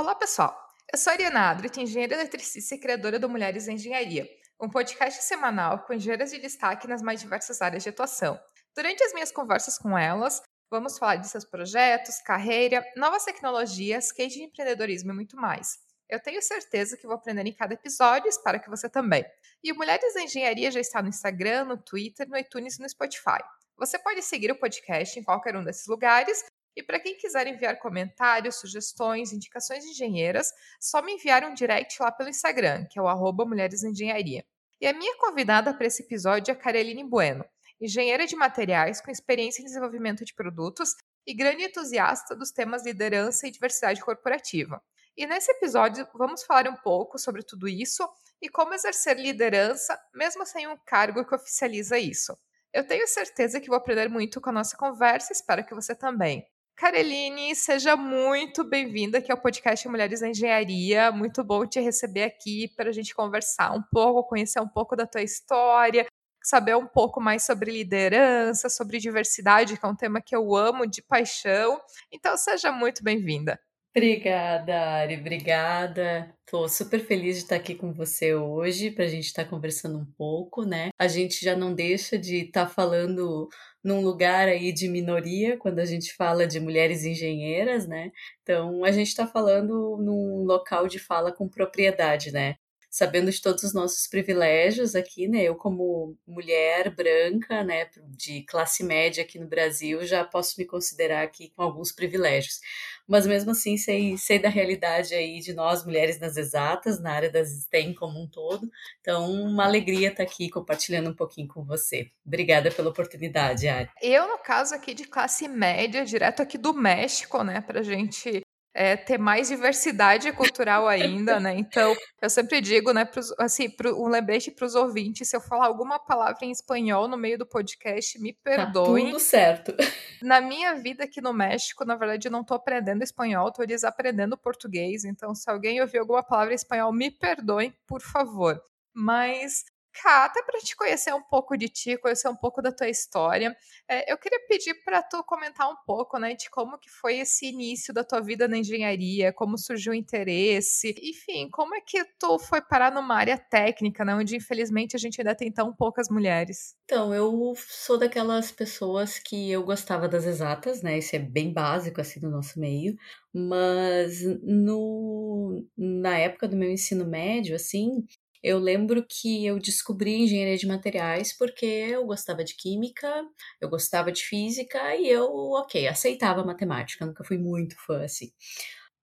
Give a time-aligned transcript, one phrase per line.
[0.00, 0.58] Olá, pessoal.
[0.90, 4.26] Eu sou a Ariana Adrit, engenheira eletricista e criadora do Mulheres em Engenharia,
[4.58, 8.40] um podcast semanal com engenheiras de destaque nas mais diversas áreas de atuação.
[8.74, 10.40] Durante as minhas conversas com elas,
[10.70, 15.76] vamos falar de seus projetos, carreira, novas tecnologias, case de empreendedorismo e muito mais.
[16.08, 19.22] Eu tenho certeza que vou aprender em cada episódio e espero que você também.
[19.62, 22.88] E o Mulheres em Engenharia já está no Instagram, no Twitter, no iTunes e no
[22.88, 23.44] Spotify.
[23.76, 26.42] Você pode seguir o podcast em qualquer um desses lugares
[26.76, 32.00] e para quem quiser enviar comentários, sugestões, indicações de engenheiras, só me enviar um direct
[32.00, 34.44] lá pelo Instagram, que é o arroba Mulheres Engenharia.
[34.80, 37.44] E a minha convidada para esse episódio é Caroline Bueno,
[37.80, 40.94] engenheira de materiais com experiência em desenvolvimento de produtos
[41.26, 44.82] e grande entusiasta dos temas liderança e diversidade corporativa.
[45.16, 48.08] E nesse episódio vamos falar um pouco sobre tudo isso
[48.40, 52.36] e como exercer liderança mesmo sem um cargo que oficializa isso.
[52.72, 56.46] Eu tenho certeza que vou aprender muito com a nossa conversa, espero que você também.
[56.80, 61.12] Caroline, seja muito bem-vinda aqui ao podcast Mulheres na Engenharia.
[61.12, 65.06] Muito bom te receber aqui para a gente conversar um pouco, conhecer um pouco da
[65.06, 66.06] tua história,
[66.42, 70.86] saber um pouco mais sobre liderança, sobre diversidade, que é um tema que eu amo
[70.86, 71.78] de paixão.
[72.10, 73.60] Então, seja muito bem-vinda.
[73.94, 76.32] Obrigada, Ari, obrigada.
[76.46, 80.06] Tô super feliz de estar aqui com você hoje para a gente estar conversando um
[80.16, 80.90] pouco, né?
[80.96, 83.48] A gente já não deixa de estar falando
[83.82, 88.12] num lugar aí de minoria quando a gente fala de mulheres engenheiras, né?
[88.42, 92.56] Então a gente está falando num local de fala com propriedade, né?
[92.90, 95.44] Sabendo de todos os nossos privilégios aqui, né?
[95.44, 101.22] Eu como mulher branca, né, de classe média aqui no Brasil, já posso me considerar
[101.22, 102.60] aqui com alguns privilégios.
[103.06, 107.30] Mas mesmo assim, sei, sei da realidade aí de nós mulheres nas exatas, na área
[107.30, 108.68] das STEM como um todo.
[109.00, 112.10] Então, uma alegria estar aqui compartilhando um pouquinho com você.
[112.26, 113.88] Obrigada pela oportunidade, Ari.
[114.02, 118.96] Eu, no caso aqui de classe média, direto aqui do México, né, pra gente é,
[118.96, 121.56] ter mais diversidade cultural ainda, né?
[121.56, 125.40] Então, eu sempre digo, né, pros, assim, pro, um lembrete para os ouvintes, se eu
[125.40, 129.04] falar alguma palavra em espanhol no meio do podcast, me perdoem.
[129.04, 129.74] Tá tudo certo.
[130.22, 134.36] Na minha vida aqui no México, na verdade, eu não estou aprendendo espanhol, estou desaprendendo
[134.36, 135.04] português.
[135.04, 138.62] Então, se alguém ouvir alguma palavra em espanhol, me perdoem, por favor.
[138.94, 139.64] Mas
[140.02, 143.54] Cá, até para te conhecer um pouco de ti, conhecer um pouco da tua história,
[143.88, 147.46] é, eu queria pedir para tu comentar um pouco, né, de como que foi esse
[147.46, 152.38] início da tua vida na engenharia, como surgiu o interesse, enfim, como é que tu
[152.38, 156.74] foi parar numa área técnica, né, onde infelizmente a gente ainda tem tão poucas mulheres?
[156.84, 162.00] Então, eu sou daquelas pessoas que eu gostava das exatas, né, isso é bem básico
[162.00, 162.96] assim no nosso meio,
[163.32, 168.04] mas no na época do meu ensino médio, assim,
[168.42, 173.24] eu lembro que eu descobri engenharia de materiais porque eu gostava de química,
[173.60, 178.32] eu gostava de física e eu, ok, aceitava matemática, nunca fui muito fã assim.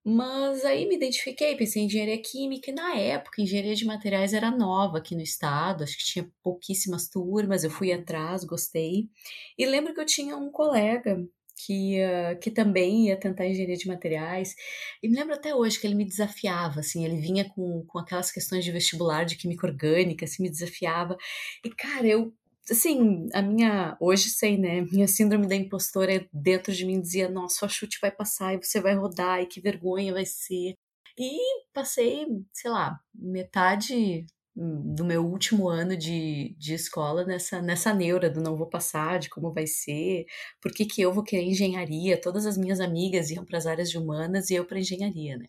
[0.06, 4.50] Mas aí me identifiquei, pensei em engenharia química, e na época engenharia de materiais era
[4.50, 9.09] nova aqui no estado, acho que tinha pouquíssimas turmas, eu fui atrás, gostei.
[9.58, 11.18] E lembro que eu tinha um colega
[11.57, 14.56] que, uh, que também ia tentar engenharia de materiais.
[15.01, 18.31] E me lembro até hoje que ele me desafiava, assim, ele vinha com, com aquelas
[18.31, 21.18] questões de vestibular de química orgânica, assim, me desafiava.
[21.66, 22.34] E, cara, eu,
[22.69, 27.66] assim, a minha, hoje sei, né, minha síndrome da impostora dentro de mim dizia, nossa,
[27.66, 30.75] o chute vai passar e você vai rodar, e que vergonha vai ser.
[31.19, 31.39] E
[31.74, 34.25] passei, sei lá, metade
[34.57, 39.29] do meu último ano de, de escola nessa, nessa neura do não vou passar, de
[39.29, 40.25] como vai ser,
[40.59, 42.19] por que, que eu vou querer engenharia.
[42.19, 45.45] Todas as minhas amigas iam para as áreas de humanas e eu para engenharia, né?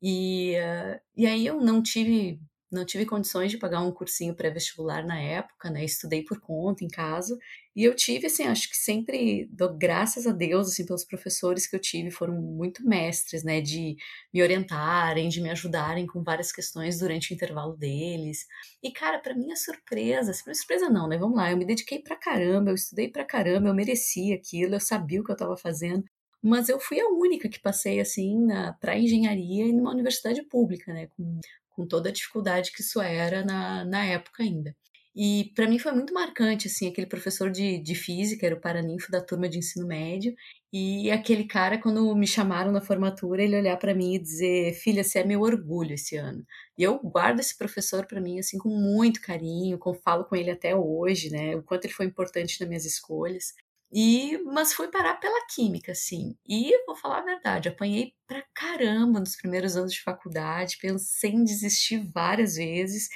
[0.00, 2.40] E, uh, e aí eu não tive
[2.70, 5.84] não tive condições de pagar um cursinho pré-vestibular na época, né?
[5.84, 7.38] Estudei por conta em casa.
[7.74, 11.76] E eu tive, assim, acho que sempre dou graças a Deus, assim, pelos professores que
[11.76, 13.60] eu tive, foram muito mestres, né?
[13.60, 13.96] De
[14.32, 18.46] me orientarem, de me ajudarem com várias questões durante o intervalo deles.
[18.82, 21.16] E, cara, para minha surpresa, assim, surpresa não, né?
[21.16, 24.80] Vamos lá, eu me dediquei pra caramba, eu estudei pra caramba, eu merecia aquilo, eu
[24.80, 26.04] sabia o que eu estava fazendo
[26.42, 28.46] mas eu fui a única que passei assim
[28.80, 31.40] para engenharia e numa universidade pública, né, com
[31.78, 34.74] com toda a dificuldade que isso era na, na época ainda.
[35.14, 39.10] E para mim foi muito marcante, assim, aquele professor de, de física, era o paraninfo
[39.10, 40.34] da turma de ensino médio,
[40.72, 45.02] e aquele cara, quando me chamaram na formatura, ele olhar para mim e dizer: Filha,
[45.02, 46.44] você é meu orgulho esse ano.
[46.76, 50.50] E eu guardo esse professor para mim, assim, com muito carinho, com, falo com ele
[50.50, 53.54] até hoje, né, o quanto ele foi importante nas minhas escolhas.
[53.92, 56.36] E, mas fui parar pela química, assim.
[56.46, 61.44] E vou falar a verdade, apanhei pra caramba nos primeiros anos de faculdade, pensei em
[61.44, 63.08] desistir várias vezes.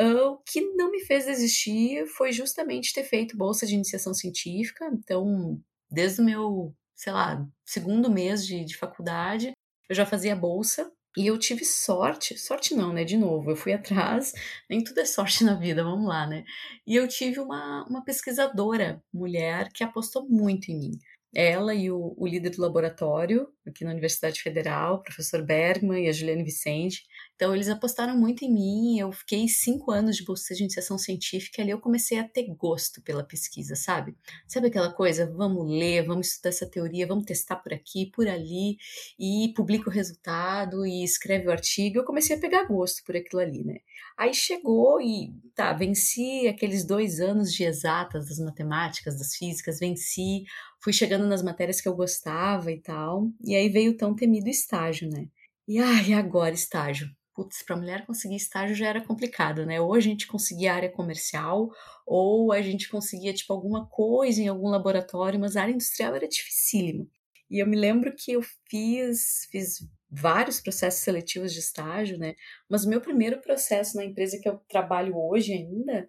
[0.00, 4.88] Uh, o que não me fez desistir foi justamente ter feito bolsa de iniciação científica.
[4.92, 5.60] Então,
[5.90, 9.52] desde o meu, sei lá, segundo mês de, de faculdade,
[9.88, 13.04] eu já fazia bolsa E eu tive sorte, sorte não, né?
[13.04, 14.32] De novo, eu fui atrás,
[14.68, 16.44] nem tudo é sorte na vida, vamos lá, né?
[16.86, 20.98] E eu tive uma, uma pesquisadora mulher que apostou muito em mim
[21.34, 26.08] ela e o, o, líder do laboratório aqui na Universidade Federal, o professor Bergman e
[26.08, 27.04] a Juliane Vicente.
[27.34, 28.98] Então, eles apostaram muito em mim.
[28.98, 32.46] Eu fiquei cinco anos de bolsa de iniciação científica e ali eu comecei a ter
[32.54, 34.14] gosto pela pesquisa, sabe?
[34.46, 35.32] Sabe aquela coisa?
[35.34, 38.76] Vamos ler, vamos estudar essa teoria, vamos testar por aqui, por ali,
[39.18, 41.98] e publica o resultado e escreve o artigo.
[41.98, 43.78] Eu comecei a pegar gosto por aquilo ali, né?
[44.18, 50.44] Aí chegou e, tá, venci aqueles dois anos de exatas, das matemáticas, das físicas, venci
[50.82, 53.30] fui chegando nas matérias que eu gostava e tal.
[53.44, 55.28] E aí veio o tão temido estágio, né?
[55.66, 57.08] E ai, agora estágio.
[57.34, 59.80] Putz, para mulher conseguir estágio já era complicado, né?
[59.80, 61.70] Ou a gente conseguia área comercial,
[62.06, 66.28] ou a gente conseguia, tipo, alguma coisa em algum laboratório, mas a área industrial era
[66.28, 67.08] dificílimo.
[67.48, 72.34] E eu me lembro que eu fiz, fiz vários processos seletivos de estágio, né?
[72.68, 76.08] Mas o meu primeiro processo na empresa que eu trabalho hoje ainda,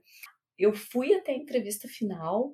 [0.57, 2.53] eu fui até a entrevista final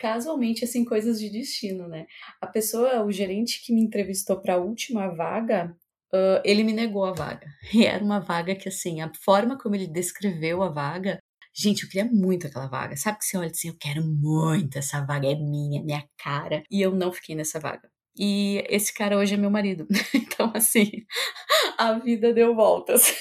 [0.00, 2.06] casualmente, assim, coisas de destino, né?
[2.40, 5.76] A pessoa, o gerente que me entrevistou para a última vaga,
[6.12, 7.46] uh, ele me negou a vaga.
[7.74, 11.18] E era uma vaga que, assim, a forma como ele descreveu a vaga,
[11.54, 12.96] gente, eu queria muito aquela vaga.
[12.96, 16.62] Sabe que você olha assim, eu quero muito essa vaga, é minha, minha cara.
[16.70, 17.90] E eu não fiquei nessa vaga.
[18.18, 19.86] E esse cara hoje é meu marido.
[20.32, 20.90] Então, assim,
[21.76, 23.14] a vida deu voltas.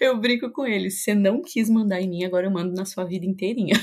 [0.00, 0.90] eu brinco com ele.
[0.90, 3.74] Você não quis mandar em mim, agora eu mando na sua vida inteirinha.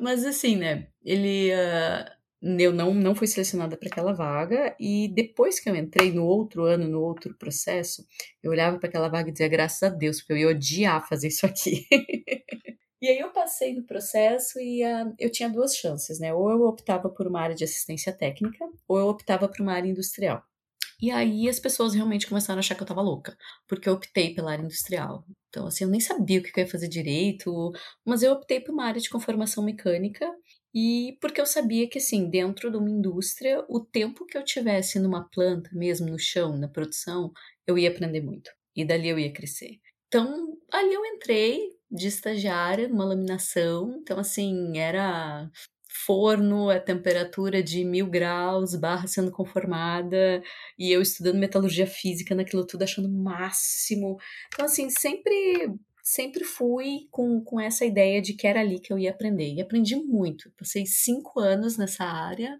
[0.00, 0.88] Mas assim, né?
[1.04, 1.52] Ele.
[1.52, 2.20] Uh,
[2.58, 6.64] eu não, não fui selecionada para aquela vaga, e depois que eu entrei no outro
[6.64, 8.06] ano, no outro processo,
[8.42, 11.28] eu olhava para aquela vaga e dizia graças a Deus, porque eu ia odiar fazer
[11.28, 11.86] isso aqui.
[13.02, 16.32] e aí eu passei no processo e uh, eu tinha duas chances, né?
[16.32, 19.90] Ou eu optava por uma área de assistência técnica, ou eu optava por uma área
[19.90, 20.42] industrial.
[21.00, 23.36] E aí as pessoas realmente começaram a achar que eu tava louca,
[23.66, 25.24] porque eu optei pela área industrial.
[25.48, 27.72] Então, assim, eu nem sabia o que eu ia fazer direito,
[28.04, 30.30] mas eu optei por uma área de conformação mecânica
[30.74, 34.98] e porque eu sabia que, assim, dentro de uma indústria, o tempo que eu tivesse
[35.00, 37.32] numa planta, mesmo no chão, na produção,
[37.66, 38.50] eu ia aprender muito.
[38.76, 39.80] E dali eu ia crescer.
[40.06, 41.60] Então, ali eu entrei
[41.90, 43.96] de estagiária numa laminação.
[44.00, 45.50] Então, assim, era
[45.90, 50.42] forno a temperatura de mil graus, barra sendo conformada,
[50.78, 54.16] e eu estudando metalurgia física naquilo tudo, achando o máximo.
[54.48, 58.98] Então, assim, sempre sempre fui com, com essa ideia de que era ali que eu
[58.98, 59.52] ia aprender.
[59.54, 60.50] E aprendi muito.
[60.58, 62.58] Passei cinco anos nessa área,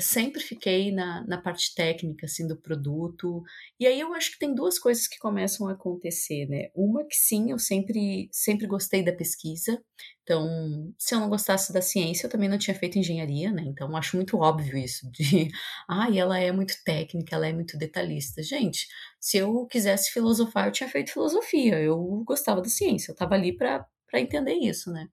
[0.00, 3.42] Sempre fiquei na, na parte técnica assim do produto.
[3.78, 6.70] E aí eu acho que tem duas coisas que começam a acontecer né?
[6.74, 9.80] Uma que sim eu sempre sempre gostei da pesquisa.
[10.22, 13.62] Então se eu não gostasse da ciência eu também não tinha feito engenharia né?
[13.66, 15.48] Então acho muito óbvio isso de
[15.88, 18.88] ah ela é muito técnica ela é muito detalhista gente
[19.20, 21.80] se eu quisesse filosofar eu tinha feito filosofia.
[21.80, 25.08] Eu gostava da ciência eu estava ali para para entender isso né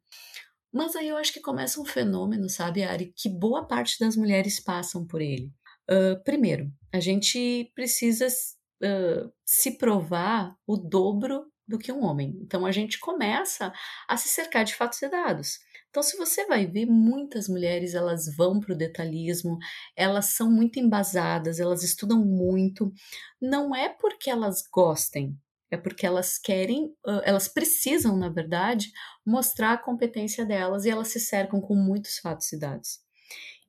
[0.71, 4.59] mas aí eu acho que começa um fenômeno, sabe, Ari, que boa parte das mulheres
[4.59, 5.51] passam por ele.
[5.89, 12.37] Uh, primeiro, a gente precisa uh, se provar o dobro do que um homem.
[12.41, 13.73] Então a gente começa
[14.07, 15.59] a se cercar de fatos e dados.
[15.89, 19.57] Então, se você vai ver, muitas mulheres elas vão para o detalhismo,
[19.95, 22.93] elas são muito embasadas, elas estudam muito.
[23.41, 25.35] Não é porque elas gostem,
[25.69, 26.93] é porque elas querem,
[27.23, 28.91] elas precisam, na verdade,
[29.25, 32.99] mostrar a competência delas e elas se cercam com muitos fatos e dados.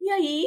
[0.00, 0.46] E aí,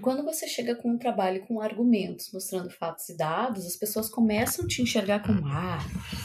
[0.00, 4.64] quando você chega com um trabalho com argumentos, mostrando fatos e dados, as pessoas começam
[4.64, 5.78] a te enxergar como: ah,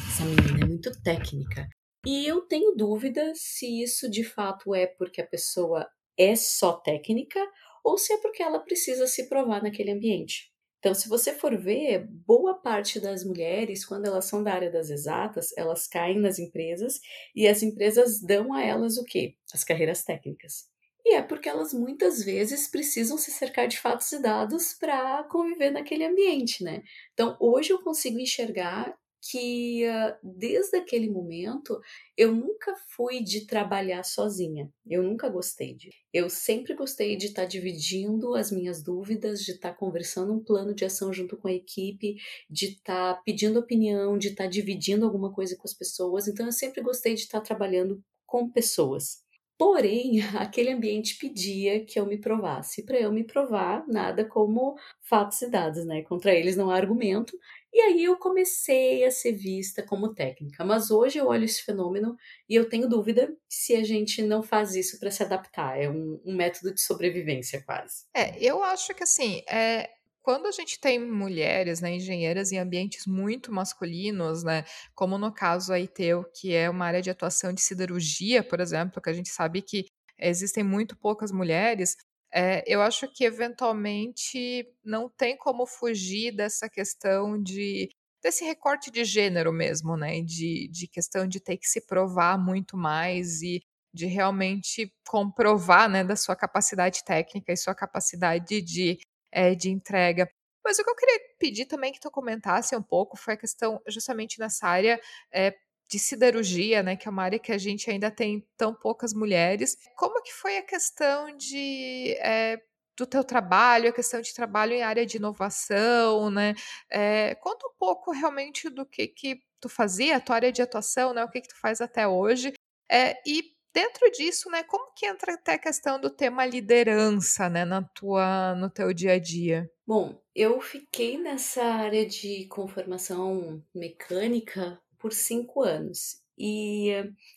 [0.10, 1.68] essa menina é muito técnica.
[2.06, 7.40] E eu tenho dúvida se isso de fato é porque a pessoa é só técnica
[7.84, 10.52] ou se é porque ela precisa se provar naquele ambiente.
[10.88, 14.90] Então, se você for ver, boa parte das mulheres, quando elas são da área das
[14.90, 17.02] exatas, elas caem nas empresas
[17.36, 19.36] e as empresas dão a elas o quê?
[19.54, 20.70] As carreiras técnicas.
[21.06, 25.72] E é porque elas muitas vezes precisam se cercar de fatos e dados para conviver
[25.72, 26.82] naquele ambiente, né?
[27.12, 29.84] Então, hoje eu consigo enxergar que
[30.24, 31.80] desde aquele momento
[32.16, 34.72] eu nunca fui de trabalhar sozinha.
[34.86, 35.90] Eu nunca gostei de.
[36.14, 40.44] Eu sempre gostei de estar tá dividindo as minhas dúvidas, de estar tá conversando um
[40.44, 42.16] plano de ação junto com a equipe,
[42.50, 46.28] de estar tá pedindo opinião, de estar tá dividindo alguma coisa com as pessoas.
[46.28, 49.26] Então eu sempre gostei de estar tá trabalhando com pessoas.
[49.58, 52.86] Porém, aquele ambiente pedia que eu me provasse.
[52.86, 56.04] Para eu me provar, nada como fatos e dados, né?
[56.04, 57.38] Contra eles não há argumento.
[57.78, 60.66] E aí eu comecei a ser vista como técnica.
[60.66, 62.18] Mas hoje eu olho esse fenômeno
[62.50, 65.80] e eu tenho dúvida se a gente não faz isso para se adaptar.
[65.80, 68.06] É um, um, método de sobrevivência, quase.
[68.16, 69.92] É, eu acho que assim, é,
[70.24, 74.66] quando a gente tem mulheres, né, engenheiras em ambientes muito masculinos, né,
[74.96, 79.00] como no caso aí teu, que é uma área de atuação de siderurgia, por exemplo,
[79.00, 79.86] que a gente sabe que
[80.18, 81.96] existem muito poucas mulheres,
[82.34, 87.90] é, eu acho que eventualmente não tem como fugir dessa questão de
[88.22, 90.22] desse recorte de gênero mesmo, né?
[90.22, 93.62] De, de questão de ter que se provar muito mais e
[93.94, 99.00] de realmente comprovar, né, da sua capacidade técnica e sua capacidade de,
[99.32, 100.30] é, de entrega.
[100.64, 103.82] Mas o que eu queria pedir também que tu comentasse um pouco foi a questão
[103.88, 105.00] justamente nessa área
[105.34, 105.56] é,
[105.90, 109.78] de siderurgia, né, que é uma área que a gente ainda tem tão poucas mulheres.
[109.96, 112.62] Como que foi a questão de é,
[112.98, 116.56] do teu trabalho, a questão de trabalho em área de inovação, né?
[116.90, 121.14] É, conta um pouco realmente do que que tu fazia, a tua área de atuação,
[121.14, 121.24] né?
[121.24, 122.54] O que que tu faz até hoje.
[122.92, 127.64] É, e dentro disso, né, como que entra até a questão do tema liderança, né,
[127.64, 129.70] na tua, no teu dia a dia?
[129.86, 136.22] Bom, eu fiquei nessa área de conformação mecânica por cinco anos.
[136.38, 136.92] E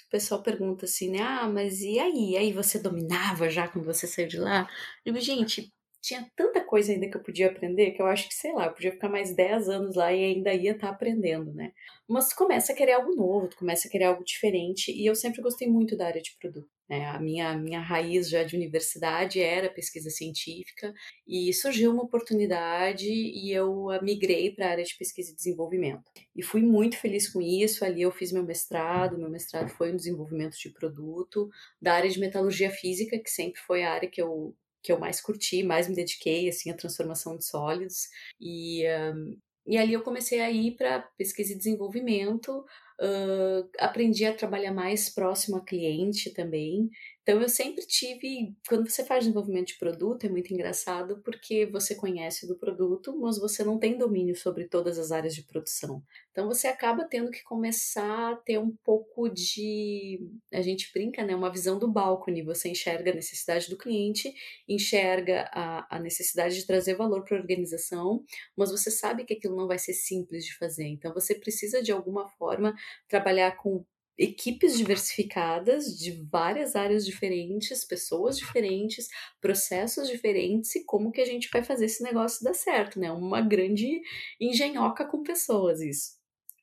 [0.07, 1.21] o pessoal pergunta assim, né?
[1.23, 2.33] Ah, mas e aí?
[2.33, 4.69] E aí você dominava já quando você saiu de lá?
[5.05, 8.35] Eu digo, gente, tinha tanta coisa ainda que eu podia aprender que eu acho que,
[8.35, 11.53] sei lá, eu podia ficar mais 10 anos lá e ainda ia estar tá aprendendo,
[11.53, 11.73] né?
[12.09, 15.15] Mas tu começa a querer algo novo, tu começa a querer algo diferente e eu
[15.15, 16.69] sempre gostei muito da área de produto.
[16.89, 17.07] Né?
[17.07, 20.93] A minha, minha raiz já de universidade era pesquisa científica
[21.25, 26.03] e surgiu uma oportunidade e eu migrei para a área de pesquisa e desenvolvimento.
[26.35, 27.85] E fui muito feliz com isso.
[27.85, 31.49] Ali eu fiz meu mestrado, meu mestrado foi no desenvolvimento de produto,
[31.81, 35.21] da área de metalurgia física, que sempre foi a área que eu que eu mais
[35.21, 38.09] curti, mais me dediquei assim à transformação de sólidos
[38.41, 38.85] e
[39.15, 44.73] um, e ali eu comecei a ir para pesquisa e desenvolvimento, uh, aprendi a trabalhar
[44.73, 46.91] mais próximo a cliente também.
[47.23, 51.95] Então eu sempre tive, quando você faz desenvolvimento de produto, é muito engraçado porque você
[51.95, 56.03] conhece do produto, mas você não tem domínio sobre todas as áreas de produção.
[56.31, 60.19] Então você acaba tendo que começar a ter um pouco de,
[60.53, 62.43] a gente brinca, né, uma visão do balcone.
[62.43, 64.33] Você enxerga a necessidade do cliente,
[64.67, 68.25] enxerga a, a necessidade de trazer valor para a organização,
[68.57, 70.87] mas você sabe que aquilo não vai ser simples de fazer.
[70.87, 72.75] Então você precisa de alguma forma
[73.09, 73.85] trabalhar com
[74.21, 79.09] equipes diversificadas de várias áreas diferentes, pessoas diferentes,
[79.41, 83.11] processos diferentes e como que a gente vai fazer esse negócio dar certo, né?
[83.11, 84.03] Uma grande
[84.41, 86.20] engenhoca com pessoas isso.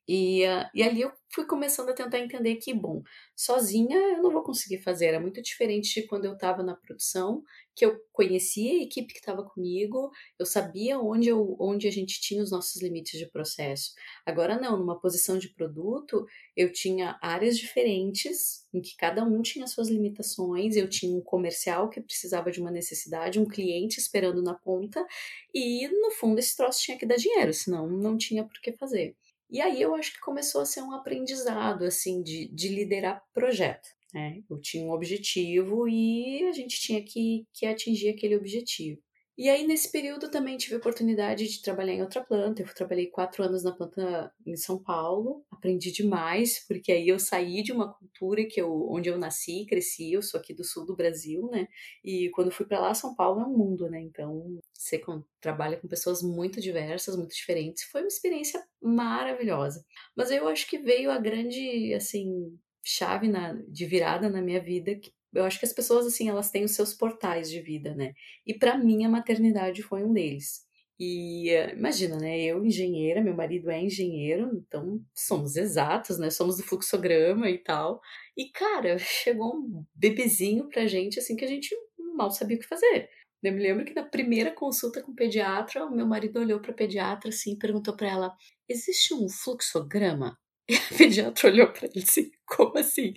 [0.07, 3.03] E, uh, e ali eu fui começando a tentar entender que, bom,
[3.35, 5.07] sozinha eu não vou conseguir fazer.
[5.07, 7.43] Era muito diferente de quando eu estava na produção,
[7.75, 10.09] que eu conhecia a equipe que estava comigo,
[10.39, 13.91] eu sabia onde, eu, onde a gente tinha os nossos limites de processo.
[14.25, 19.67] Agora não, numa posição de produto, eu tinha áreas diferentes, em que cada um tinha
[19.67, 24.55] suas limitações, eu tinha um comercial que precisava de uma necessidade, um cliente esperando na
[24.55, 25.05] ponta,
[25.53, 29.15] e no fundo esse troço tinha que dar dinheiro, senão não tinha por que fazer.
[29.49, 33.87] E aí eu acho que começou a ser um aprendizado, assim, de, de liderar projeto.
[34.13, 34.43] Né?
[34.49, 39.01] Eu tinha um objetivo e a gente tinha que, que atingir aquele objetivo.
[39.37, 42.63] E aí, nesse período, também tive a oportunidade de trabalhar em outra planta.
[42.63, 47.61] Eu trabalhei quatro anos na planta em São Paulo, aprendi demais, porque aí eu saí
[47.61, 50.95] de uma cultura que eu, onde eu nasci, cresci, eu sou aqui do sul do
[50.95, 51.67] Brasil, né?
[52.03, 54.01] E quando fui para lá, São Paulo é um mundo, né?
[54.01, 54.99] Então, você
[55.39, 57.83] trabalha com pessoas muito diversas, muito diferentes.
[57.83, 59.85] Foi uma experiência maravilhosa.
[60.15, 64.95] Mas eu acho que veio a grande, assim, chave na, de virada na minha vida
[64.95, 68.13] que eu acho que as pessoas, assim, elas têm os seus portais de vida, né?
[68.45, 70.65] E para mim a maternidade foi um deles.
[70.99, 72.39] E imagina, né?
[72.41, 76.29] Eu, engenheira, meu marido é engenheiro, então somos exatos, né?
[76.29, 78.01] Somos do fluxograma e tal.
[78.35, 81.75] E, cara, chegou um bebezinho pra gente, assim, que a gente
[82.15, 83.09] mal sabia o que fazer.
[83.43, 86.73] Eu me lembro que na primeira consulta com o pediatra, o meu marido olhou para
[86.73, 88.35] pediatra assim e perguntou para ela:
[88.67, 90.37] existe um fluxograma?
[90.69, 93.13] E a pediatra olhou para ele assim: como assim?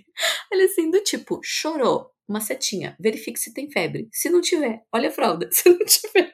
[0.52, 4.08] Ele assim, do tipo, chorou, uma setinha, verifique se tem febre.
[4.12, 5.48] Se não tiver, olha a fralda.
[5.52, 6.30] Se não tiver.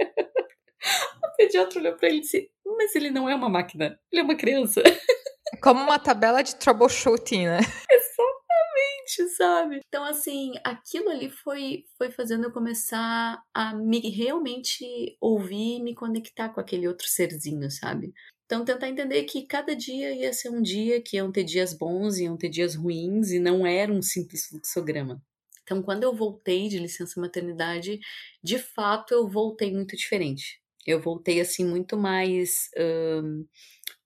[1.25, 4.25] A pediatra olhou pra ele e disse: Mas ele não é uma máquina, ele é
[4.25, 4.83] uma criança.
[5.55, 7.59] É como uma tabela de troubleshooting, né?
[7.89, 9.81] Exatamente, sabe?
[9.87, 15.95] Então, assim, aquilo ali foi, foi fazendo eu começar a me realmente ouvir e me
[15.95, 18.13] conectar com aquele outro serzinho, sabe?
[18.47, 22.17] Então, tentar entender que cada dia ia ser um dia, que iam ter dias bons,
[22.19, 25.21] iam ter dias ruins, e não era um simples fluxograma.
[25.65, 27.99] Então, quando eu voltei de licença maternidade,
[28.43, 30.61] de fato eu voltei muito diferente.
[30.87, 32.71] Eu voltei assim muito mais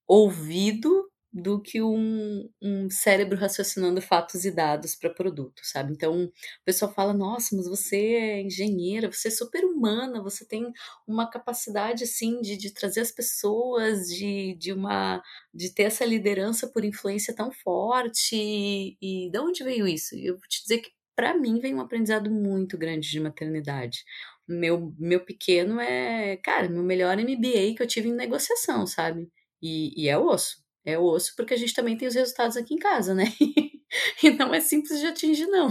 [0.09, 5.93] ouvido do que um, um cérebro raciocinando fatos e dados para produto, sabe?
[5.93, 6.33] Então, o
[6.65, 10.73] pessoal fala: nossa, mas você é engenheira, você é super humana, você tem
[11.07, 15.23] uma capacidade assim de, de trazer as pessoas, de, de uma
[15.55, 18.35] de ter essa liderança por influência tão forte.
[18.37, 20.17] E, e de onde veio isso?
[20.17, 24.05] Eu vou te dizer que para mim vem um aprendizado muito grande de maternidade.
[24.49, 29.31] Meu, meu pequeno é, cara, meu melhor MBA que eu tive em negociação, sabe?
[29.63, 30.57] E, e é osso.
[30.91, 33.25] É osso porque a gente também tem os resultados aqui em casa, né?
[34.23, 35.69] e não é simples de atingir, não.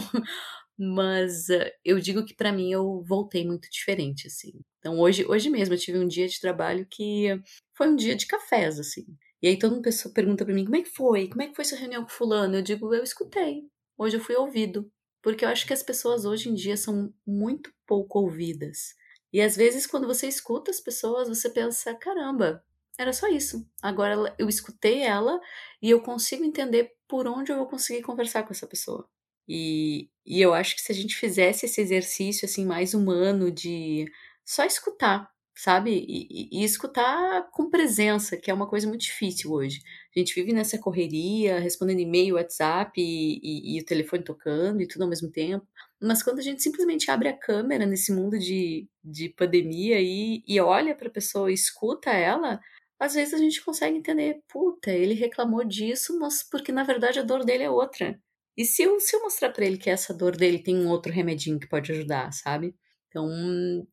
[0.77, 4.53] Mas uh, eu digo que para mim eu voltei muito diferente, assim.
[4.79, 7.27] Então hoje, hoje mesmo eu tive um dia de trabalho que
[7.75, 9.05] foi um dia de cafés, assim.
[9.41, 11.27] E aí todo mundo pergunta para mim, como é que foi?
[11.29, 12.55] Como é que foi sua reunião com fulano?
[12.55, 13.63] Eu digo, eu escutei.
[13.97, 14.89] Hoje eu fui ouvido.
[15.21, 18.95] Porque eu acho que as pessoas hoje em dia são muito pouco ouvidas.
[19.31, 22.63] E às vezes, quando você escuta as pessoas, você pensa: caramba,
[22.99, 23.65] era só isso.
[23.81, 25.39] Agora eu escutei ela
[25.81, 29.07] e eu consigo entender por onde eu vou conseguir conversar com essa pessoa.
[29.47, 34.05] E, e eu acho que se a gente fizesse esse exercício assim mais humano de
[34.45, 35.91] só escutar, sabe?
[35.91, 39.81] E, e, e, escutar com presença, que é uma coisa muito difícil hoje.
[40.15, 45.03] A gente vive nessa correria, respondendo e-mail, WhatsApp e, e, o telefone tocando e tudo
[45.03, 45.65] ao mesmo tempo.
[46.01, 50.95] Mas quando a gente simplesmente abre a câmera nesse mundo de, de pandemia e, olha
[50.95, 52.59] para a pessoa escuta ela,
[52.99, 57.23] às vezes a gente consegue entender, puta, ele reclamou disso, mas porque na verdade a
[57.23, 58.19] dor dele é outra.
[58.57, 61.11] E se eu, se eu mostrar para ele que essa dor dele tem um outro
[61.11, 62.75] remedinho que pode ajudar, sabe?
[63.07, 63.27] Então,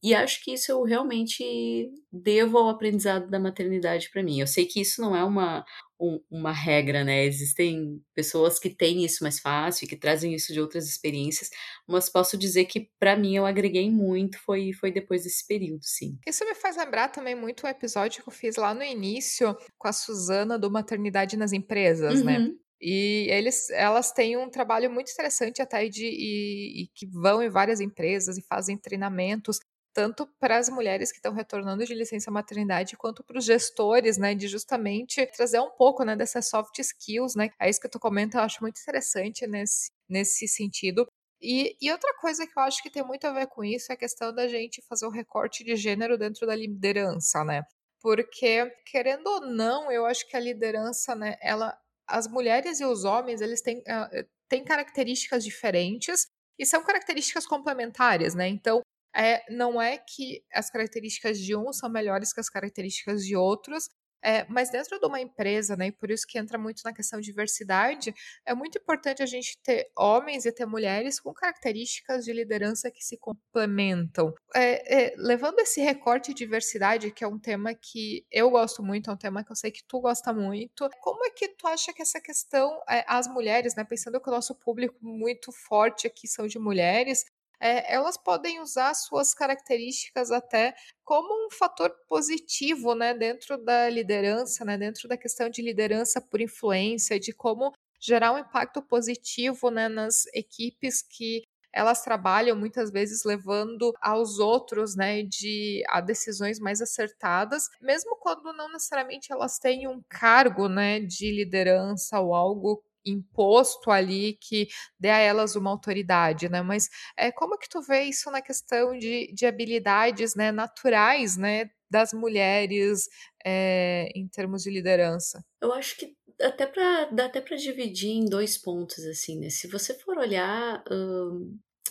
[0.02, 4.40] e acho que isso eu realmente devo ao aprendizado da maternidade para mim.
[4.40, 5.64] Eu sei que isso não é uma,
[6.00, 7.24] um, uma regra, né?
[7.24, 11.50] Existem pessoas que têm isso mais fácil, que trazem isso de outras experiências,
[11.86, 16.18] mas posso dizer que para mim eu agreguei muito, foi, foi depois desse período, sim.
[16.26, 19.88] Isso me faz lembrar também muito o episódio que eu fiz lá no início com
[19.88, 22.38] a Suzana do Maternidade nas Empresas, né?
[22.38, 22.48] uhum.
[22.48, 22.54] né?
[22.80, 27.48] E eles, elas têm um trabalho muito interessante até de e, e que vão em
[27.48, 29.58] várias empresas e fazem treinamentos
[29.96, 34.34] tanto para as mulheres que estão retornando de licença maternidade quanto para os gestores, né,
[34.34, 37.48] de justamente trazer um pouco, né, dessas soft skills, né?
[37.58, 41.06] É isso que tu comenta, eu acho muito interessante nesse nesse sentido.
[41.40, 43.94] E, e, outra coisa que eu acho que tem muito a ver com isso é
[43.94, 47.62] a questão da gente fazer o recorte de gênero dentro da liderança, né?
[48.00, 53.04] Porque, querendo ou não, eu acho que a liderança, né, ela as mulheres e os
[53.04, 56.26] homens, eles têm, uh, têm características diferentes
[56.58, 58.46] e são características complementares, né?
[58.48, 58.82] Então,
[59.16, 63.88] é, não é que as características de um são melhores que as características de outros,
[64.22, 67.20] é, mas dentro de uma empresa, né, e por isso que entra muito na questão
[67.20, 68.12] de diversidade,
[68.44, 73.04] é muito importante a gente ter homens e ter mulheres com características de liderança que
[73.04, 74.34] se complementam.
[74.54, 79.10] É, é, levando esse recorte de diversidade, que é um tema que eu gosto muito,
[79.10, 81.92] é um tema que eu sei que tu gosta muito, como é que tu acha
[81.92, 86.26] que essa questão, é, as mulheres, né, pensando que o nosso público muito forte aqui
[86.26, 87.24] são de mulheres,
[87.60, 94.64] é, elas podem usar suas características até como um fator positivo, né, dentro da liderança,
[94.64, 99.88] né, dentro da questão de liderança por influência, de como gerar um impacto positivo, né,
[99.88, 101.42] nas equipes que
[101.72, 108.52] elas trabalham muitas vezes levando aos outros, né, de a decisões mais acertadas, mesmo quando
[108.54, 115.10] não necessariamente elas têm um cargo, né, de liderança ou algo imposto ali que dê
[115.10, 116.62] a elas uma autoridade, né?
[116.62, 121.70] Mas é, como que tu vê isso na questão de, de habilidades né, naturais, né,
[121.90, 123.08] das mulheres
[123.44, 125.44] é, em termos de liderança?
[125.60, 129.48] Eu acho que até para dá até para dividir em dois pontos assim, né?
[129.48, 130.82] Se você for olhar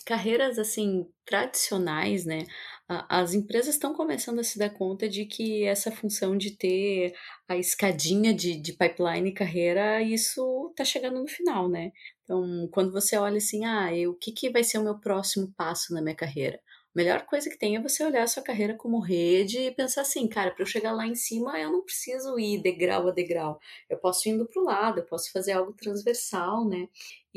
[0.06, 2.45] carreiras assim tradicionais, né?
[2.88, 7.15] As empresas estão começando a se dar conta de que essa função de ter
[7.48, 11.91] a escadinha de, de pipeline carreira, isso está chegando no final, né?
[12.24, 15.52] Então, quando você olha assim, ah, eu, o que, que vai ser o meu próximo
[15.58, 16.60] passo na minha carreira?
[16.95, 20.28] melhor coisa que tem é você olhar a sua carreira como rede e pensar assim,
[20.30, 23.60] cara, para eu chegar lá em cima, eu não preciso ir degrau a degrau.
[23.89, 26.88] Eu posso ir indo para o lado, eu posso fazer algo transversal, né?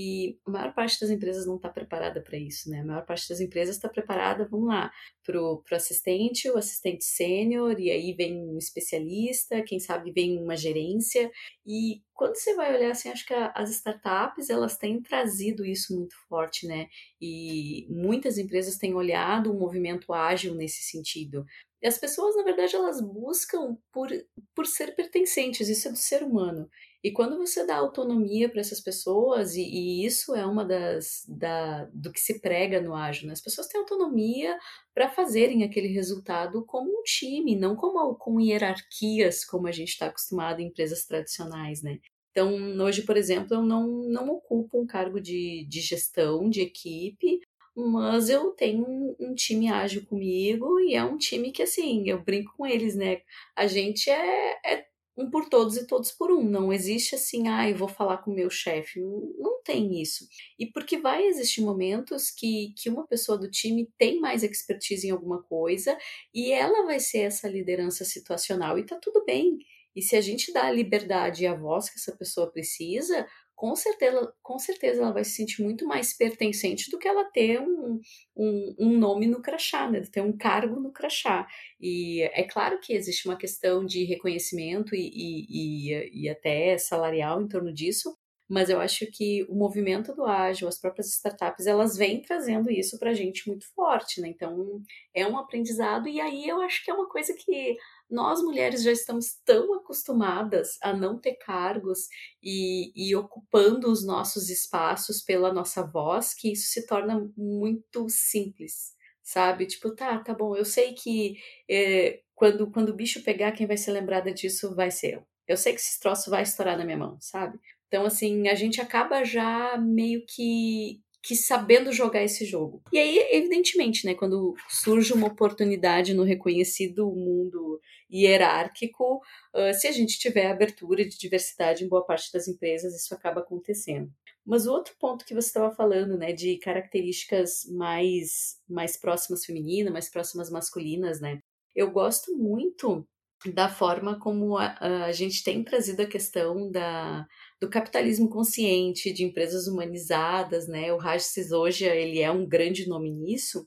[0.01, 2.83] E a maior parte das empresas não está preparada para isso, né?
[2.83, 4.93] A maior parte das empresas está preparada, vamos lá,
[5.27, 10.57] para o assistente, o assistente sênior, e aí vem um especialista, quem sabe vem uma
[10.57, 11.29] gerência.
[11.67, 16.15] E quando você vai olhar assim, acho que as startups elas têm trazido isso muito
[16.29, 16.87] forte, né?
[17.21, 21.45] E muitas empresas têm olhado um movimento ágil nesse sentido.
[21.81, 24.09] E as pessoas, na verdade, elas buscam por,
[24.55, 26.69] por ser pertencentes, isso é do ser humano.
[27.03, 31.85] E quando você dá autonomia para essas pessoas, e, e, isso é uma das da,
[31.95, 33.33] do que se prega no ágil, né?
[33.33, 34.59] as pessoas têm autonomia
[34.93, 40.07] para fazerem aquele resultado como um time, não como com hierarquias, como a gente está
[40.07, 41.99] acostumado em empresas tradicionais, né?
[42.33, 47.41] Então, hoje, por exemplo, eu não, não ocupo um cargo de, de gestão de equipe,
[47.87, 52.23] mas eu tenho um, um, time ágil comigo e é um time que, assim, eu
[52.23, 53.23] brinco com eles, né?
[53.55, 54.87] A gente é, é
[55.17, 56.43] um por todos e todos por um.
[56.43, 59.01] Não existe assim, ah, eu vou falar com o meu chefe.
[59.01, 60.27] Não, tem isso.
[60.59, 65.11] E porque vai existir momentos que, que uma pessoa do time tem mais expertise em
[65.11, 65.99] alguma coisa
[66.33, 69.59] e ela vai ser essa liderança situacional e tá tudo bem.
[69.95, 73.27] E se a gente dá a liberdade e a voz que essa pessoa precisa,
[73.59, 77.61] com certeza, com certeza ela vai se sentir muito mais pertencente do que ela ter
[77.61, 77.99] um,
[78.37, 80.01] um, um, nome no crachá, né?
[80.13, 81.45] ter um cargo no crachá.
[81.81, 87.43] E é claro que existe uma questão de reconhecimento e, e, e, e até salarial
[87.43, 88.17] em torno disso,
[88.49, 92.97] mas eu acho que o movimento do ágil, as próprias startups, elas vêm trazendo isso
[92.97, 94.29] para a gente muito forte, né?
[94.29, 94.81] Então
[95.13, 97.77] é um aprendizado, e aí eu acho que é uma coisa que
[98.11, 102.09] nós mulheres já estamos tão acostumadas a não ter cargos
[102.43, 108.95] e, e, ocupando os nossos espaços pela nossa voz que isso se torna muito simples,
[109.23, 109.67] sabe?
[109.67, 111.37] Tipo, tá, tá bom, eu sei que
[111.69, 115.27] é, quando, quando o bicho pegar, quem vai ser lembrada disso vai ser eu.
[115.47, 117.59] Eu sei que esse troço vai estourar na minha mão, sabe?
[117.89, 122.83] Então, assim, a gente acaba já meio que que sabendo jogar esse jogo.
[122.91, 127.79] E aí, evidentemente, né, quando surge uma oportunidade no reconhecido mundo
[128.11, 129.21] hierárquico,
[129.55, 133.41] uh, se a gente tiver abertura de diversidade em boa parte das empresas, isso acaba
[133.41, 134.11] acontecendo.
[134.43, 139.93] Mas o outro ponto que você estava falando, né, de características mais, mais próximas femininas,
[139.93, 141.43] mais próximas masculinas, né,
[141.77, 143.07] eu gosto muito
[143.47, 147.27] da forma como a, a gente tem trazido a questão da,
[147.61, 150.93] do capitalismo consciente, de empresas humanizadas, né?
[150.93, 153.65] O Raj Sisoja, ele é um grande nome nisso,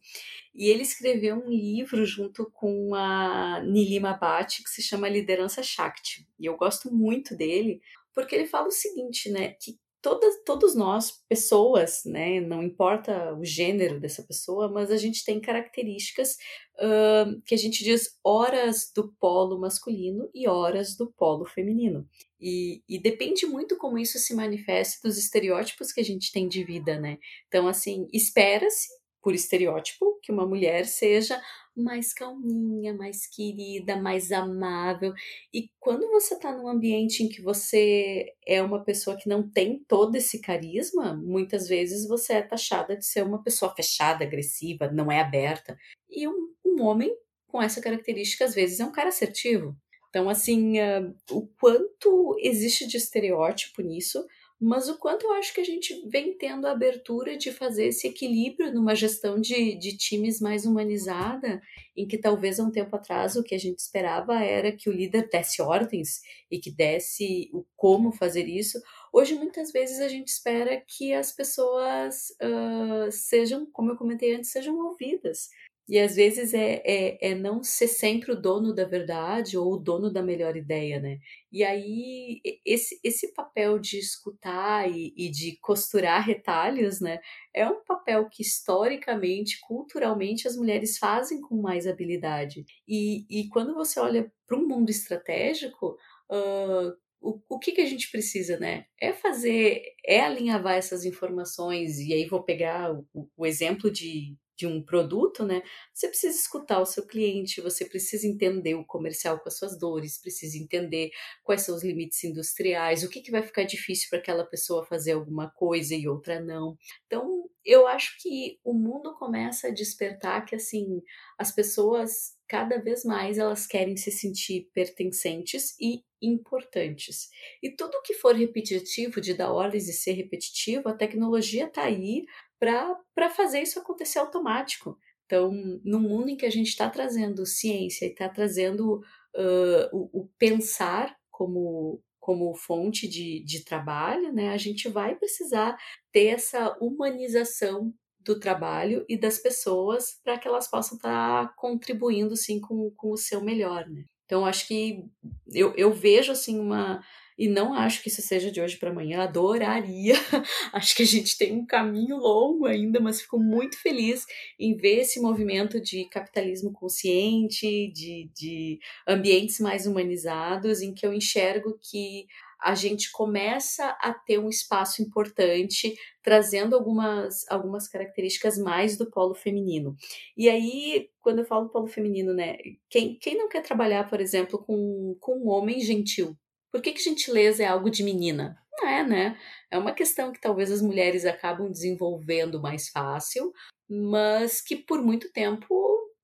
[0.54, 6.28] e ele escreveu um livro junto com a Nilima Bhatt que se chama Liderança Shakti.
[6.38, 7.82] E eu gosto muito dele,
[8.14, 13.46] porque ele fala o seguinte, né, que todas, todos nós, pessoas, né, não importa o
[13.46, 16.38] gênero dessa pessoa, mas a gente tem características
[16.76, 22.08] uh, que a gente diz horas do polo masculino e horas do polo feminino.
[22.40, 26.64] E, e, depende muito como isso se manifesta dos estereótipos que a gente tem de
[26.64, 27.20] vida, né?
[27.48, 28.88] Então, assim, espera-se,
[29.22, 31.40] por estereótipo, que uma mulher seja
[31.76, 35.14] mais calminha, mais querida, mais amável.
[35.54, 39.84] E quando você está num ambiente em que você é uma pessoa que não tem
[39.88, 45.12] todo esse carisma, muitas vezes você é taxada de ser uma pessoa fechada, agressiva, não
[45.12, 45.78] é aberta.
[46.10, 47.16] E um, um homem
[47.48, 49.76] com essa característica, às vezes, é um cara assertivo.
[50.10, 54.26] Então, assim, uh, o quanto existe de estereótipo nisso,
[54.62, 58.08] mas o quanto eu acho que a gente vem tendo a abertura de fazer esse
[58.08, 61.60] equilíbrio numa gestão de, de times mais humanizada,
[61.98, 64.94] em que talvez há um tempo atrás o que a gente esperava era que o
[64.94, 66.22] líder desse ordens
[66.52, 68.80] e que desse o como fazer isso.
[69.12, 74.52] Hoje, muitas vezes, a gente espera que as pessoas uh, sejam, como eu comentei antes,
[74.52, 75.50] sejam ouvidas,
[75.88, 79.78] e às vezes é, é, é, não ser sempre o dono da verdade ou o
[79.78, 81.18] dono da melhor ideia, né?
[81.52, 87.20] E aí, esse, esse papel de escutar e, e de costurar retalhos, né?
[87.54, 92.64] É um papel que historicamente, culturalmente, as mulheres fazem com mais habilidade.
[92.88, 95.98] E, e quando você olha para um mundo estratégico,
[96.32, 98.86] uh, o, o que, que a gente precisa, né?
[99.00, 104.68] É fazer, é alinhavar essas informações, e aí vou pegar o, o exemplo de, de
[104.68, 105.64] um produto, né?
[105.92, 110.22] Você precisa escutar o seu cliente, você precisa entender o comercial com as suas dores,
[110.22, 111.10] precisa entender
[111.44, 115.14] quais são os limites industriais, o que, que vai ficar difícil para aquela pessoa fazer
[115.14, 116.78] alguma coisa e outra não.
[117.08, 121.02] Então, eu acho que o mundo começa a despertar que assim,
[121.40, 127.30] as pessoas cada vez mais elas querem se sentir pertencentes e importantes.
[127.64, 132.26] E tudo que for repetitivo, de dar ordens e ser repetitivo, a tecnologia está aí
[132.62, 134.96] para fazer isso acontecer automático.
[135.26, 135.52] Então,
[135.84, 138.98] no mundo em que a gente está trazendo ciência e está trazendo
[139.36, 145.76] uh, o, o, pensar como, como fonte de, de trabalho, né, a gente vai precisar
[146.12, 152.36] ter essa humanização do trabalho e das pessoas para que elas possam estar tá contribuindo
[152.36, 153.90] sim com, com o seu melhor.
[153.90, 154.04] Né?
[154.26, 155.04] Então, acho que
[155.52, 157.02] eu, eu vejo assim uma
[157.42, 160.14] e não acho que isso seja de hoje para amanhã, adoraria.
[160.72, 164.28] acho que a gente tem um caminho longo ainda, mas fico muito feliz
[164.60, 171.12] em ver esse movimento de capitalismo consciente, de, de ambientes mais humanizados, em que eu
[171.12, 172.28] enxergo que
[172.62, 179.34] a gente começa a ter um espaço importante, trazendo algumas, algumas características mais do polo
[179.34, 179.96] feminino.
[180.38, 184.60] E aí, quando eu falo polo feminino, né, quem, quem não quer trabalhar, por exemplo,
[184.60, 186.38] com, com um homem gentil?
[186.72, 188.58] Por que, que gentileza é algo de menina?
[188.72, 189.40] Não é, né?
[189.70, 193.54] É uma questão que talvez as mulheres acabam desenvolvendo mais fácil,
[193.90, 195.68] mas que por muito tempo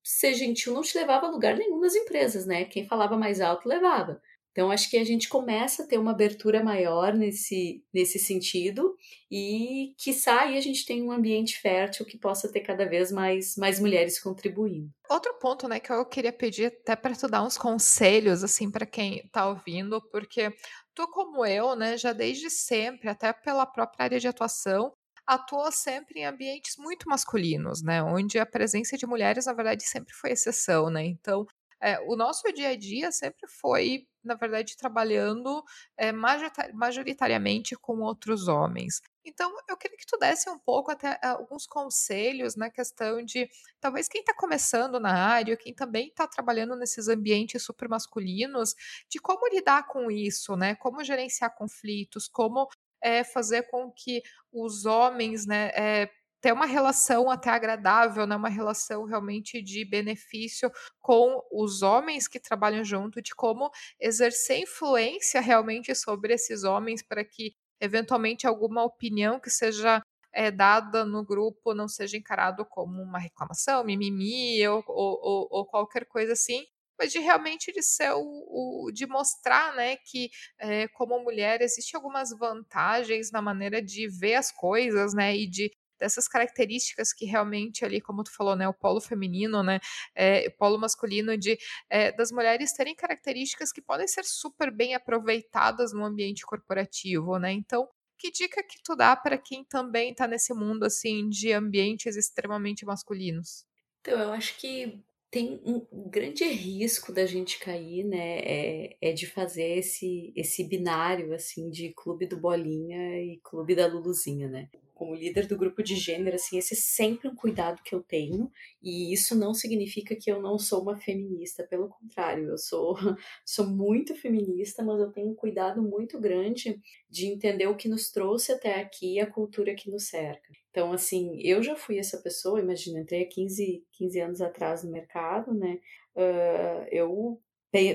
[0.02, 2.64] ser gentil não te levava a lugar nenhum nas empresas, né?
[2.64, 4.20] Quem falava mais alto levava.
[4.52, 8.94] Então, acho que a gente começa a ter uma abertura maior nesse, nesse sentido
[9.30, 13.56] e, quiçá, aí a gente tem um ambiente fértil que possa ter cada vez mais,
[13.56, 14.90] mais mulheres contribuindo.
[15.08, 18.84] Outro ponto, né, que eu queria pedir até para tu dar uns conselhos, assim, para
[18.84, 20.52] quem está ouvindo, porque
[20.94, 24.92] tu, como eu, né, já desde sempre, até pela própria área de atuação,
[25.26, 28.02] atua sempre em ambientes muito masculinos, né?
[28.02, 31.04] Onde a presença de mulheres, na verdade, sempre foi exceção, né?
[31.04, 31.46] Então,
[31.80, 35.62] é, o nosso dia a dia sempre foi, na verdade, trabalhando
[35.96, 39.00] é, majoritariamente com outros homens.
[39.24, 43.48] Então, eu queria que tu desse um pouco até alguns conselhos na questão de
[43.80, 48.74] talvez quem está começando na área, quem também está trabalhando nesses ambientes super masculinos,
[49.08, 50.74] de como lidar com isso, né?
[50.76, 52.68] Como gerenciar conflitos, como
[53.02, 58.48] é, fazer com que os homens, né, é, ter uma relação até agradável, né, uma
[58.48, 60.70] relação realmente de benefício
[61.00, 63.70] com os homens que trabalham junto, de como
[64.00, 71.04] exercer influência realmente sobre esses homens para que eventualmente alguma opinião que seja é, dada
[71.04, 76.64] no grupo não seja encarado como uma reclamação, mimimi ou, ou, ou qualquer coisa assim,
[76.98, 81.94] mas de realmente de ser o, o de mostrar, né, que é, como mulher existe
[81.96, 87.84] algumas vantagens na maneira de ver as coisas, né, e de dessas características que realmente
[87.84, 89.80] ali, como tu falou, né, o polo feminino, né,
[90.14, 91.58] é, o polo masculino de
[91.90, 97.52] é, das mulheres terem características que podem ser super bem aproveitadas no ambiente corporativo, né?
[97.52, 102.16] Então, que dica que tu dá para quem também está nesse mundo assim de ambientes
[102.16, 103.64] extremamente masculinos?
[104.00, 108.38] Então, eu acho que tem um grande risco da gente cair, né?
[108.40, 113.86] É, é de fazer esse, esse binário assim de clube do Bolinha e clube da
[113.86, 114.68] Luluzinha, né?
[114.98, 118.50] Como líder do grupo de gênero, assim, esse é sempre um cuidado que eu tenho,
[118.82, 122.96] e isso não significa que eu não sou uma feminista, pelo contrário, eu sou,
[123.46, 128.10] sou muito feminista, mas eu tenho um cuidado muito grande de entender o que nos
[128.10, 130.52] trouxe até aqui e a cultura que nos cerca.
[130.70, 134.90] Então, assim, eu já fui essa pessoa, imagina, entrei há 15, 15 anos atrás no
[134.90, 135.78] mercado, né?
[136.16, 137.40] Uh, eu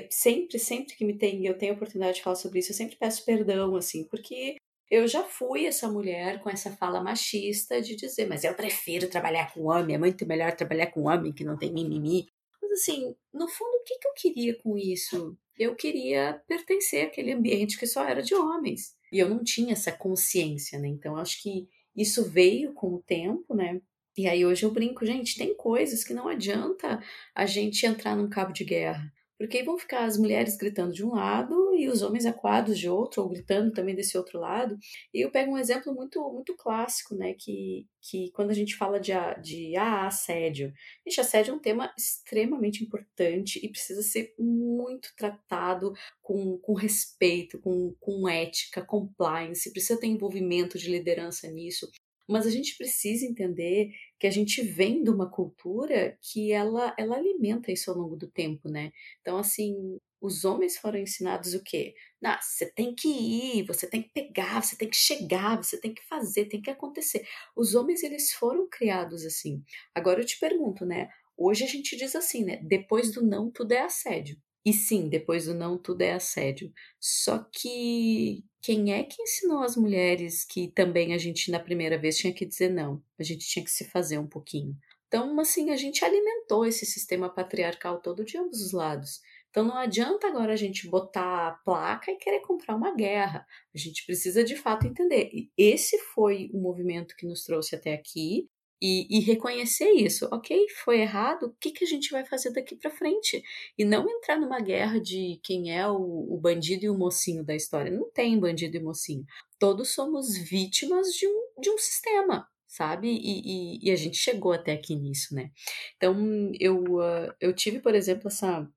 [0.10, 2.96] sempre, sempre que me tem, eu tenho a oportunidade de falar sobre isso, eu sempre
[2.96, 4.58] peço perdão, assim, porque
[4.90, 9.54] eu já fui essa mulher com essa fala machista de dizer, mas eu prefiro trabalhar
[9.54, 12.28] com homem, é muito melhor trabalhar com homem que não tem mimimi.
[12.62, 15.38] Mas assim, no fundo, o que, que eu queria com isso?
[15.58, 18.96] Eu queria pertencer àquele ambiente que só era de homens.
[19.12, 20.88] E eu não tinha essa consciência, né?
[20.88, 23.80] Então, acho que isso veio com o tempo, né?
[24.18, 27.02] E aí hoje eu brinco, gente, tem coisas que não adianta
[27.34, 29.12] a gente entrar num cabo de guerra.
[29.38, 32.90] Porque aí vão ficar as mulheres gritando de um lado e os homens acuados de
[32.90, 34.78] outro, ou gritando também desse outro lado.
[35.14, 37.34] E eu pego um exemplo muito muito clássico, né?
[37.34, 40.74] Que, que quando a gente fala de, de ah, assédio.
[41.06, 47.60] Gente, assédio é um tema extremamente importante e precisa ser muito tratado com, com respeito,
[47.60, 51.90] com, com ética, compliance, precisa ter envolvimento de liderança nisso.
[52.28, 57.18] Mas a gente precisa entender que a gente vem de uma cultura que ela, ela
[57.18, 58.92] alimenta isso ao longo do tempo, né?
[59.22, 61.94] Então, assim, os homens foram ensinados o quê?
[62.42, 66.02] Você tem que ir, você tem que pegar, você tem que chegar, você tem que
[66.08, 67.28] fazer, tem que acontecer.
[67.54, 69.62] Os homens, eles foram criados assim.
[69.94, 71.10] Agora eu te pergunto, né?
[71.36, 72.62] Hoje a gente diz assim, né?
[72.64, 74.38] Depois do não, tudo é assédio.
[74.66, 76.72] E sim, depois do não, tudo é assédio.
[77.02, 82.18] Só que quem é que ensinou as mulheres que também a gente na primeira vez
[82.18, 83.04] tinha que dizer não?
[83.20, 84.74] A gente tinha que se fazer um pouquinho.
[85.10, 89.20] Então, assim, a gente alimentou esse sistema patriarcal todo de ambos os lados.
[89.54, 93.46] Então não adianta agora a gente botar a placa e querer comprar uma guerra.
[93.74, 95.30] A gente precisa de fato entender.
[95.32, 98.50] E esse foi o movimento que nos trouxe até aqui
[98.82, 100.66] e, e, reconhecer isso, ok?
[100.84, 103.44] Foi errado, o que, que a gente vai fazer daqui para frente?
[103.78, 107.56] E não entrar numa guerra de quem é o, o, bandido e o mocinho da
[107.56, 107.92] história.
[107.92, 109.24] Não tem bandido e mocinho.
[109.60, 113.08] Todos somos vítimas de um, de um sistema, sabe?
[113.08, 115.52] E, e, e a gente chegou até aqui nisso, né?
[115.96, 118.68] Então, eu, uh, eu tive, por exemplo, essa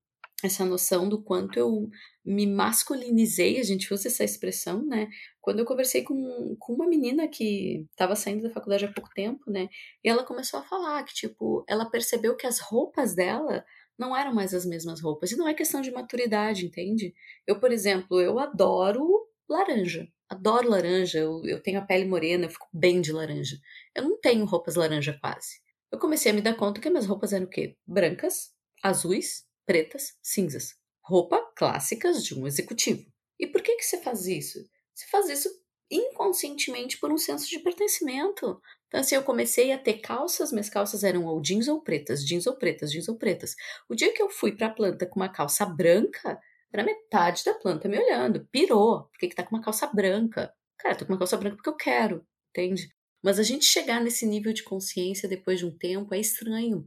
[0.46, 1.88] essa noção do quanto eu
[2.24, 5.09] me masculinizei, a gente usa essa expressão, né?
[5.40, 9.50] Quando eu conversei com, com uma menina que estava saindo da faculdade há pouco tempo,
[9.50, 9.68] né?
[10.02, 13.64] E ela começou a falar que, tipo, ela percebeu que as roupas dela
[13.98, 15.30] não eram mais as mesmas roupas.
[15.30, 17.14] E não é questão de maturidade, entende?
[17.46, 20.09] Eu, por exemplo, eu adoro laranja.
[20.28, 23.56] Adoro laranja, eu, eu tenho a pele morena, eu fico bem de laranja.
[23.94, 25.61] Eu não tenho roupas laranja quase.
[25.92, 27.76] Eu comecei a me dar conta que minhas roupas eram o quê?
[27.87, 30.74] Brancas, azuis pretas, cinzas.
[31.02, 33.05] Roupa clássicas de um executivo.
[33.38, 34.59] E por que você faz isso?
[34.94, 35.50] Você faz isso
[35.90, 38.61] inconscientemente por um senso de pertencimento.
[38.88, 42.46] Então, assim, eu comecei a ter calças, minhas calças eram ou jeans ou pretas, jeans
[42.46, 43.55] ou pretas, jeans ou pretas.
[43.88, 46.40] O dia que eu fui para a planta com uma calça branca,
[46.72, 48.46] era metade da planta me olhando.
[48.50, 49.05] Pirou.
[49.05, 50.52] Por que, que tá com uma calça branca?
[50.79, 52.90] Cara, tô com uma calça branca porque eu quero, entende?
[53.22, 56.87] Mas a gente chegar nesse nível de consciência depois de um tempo é estranho,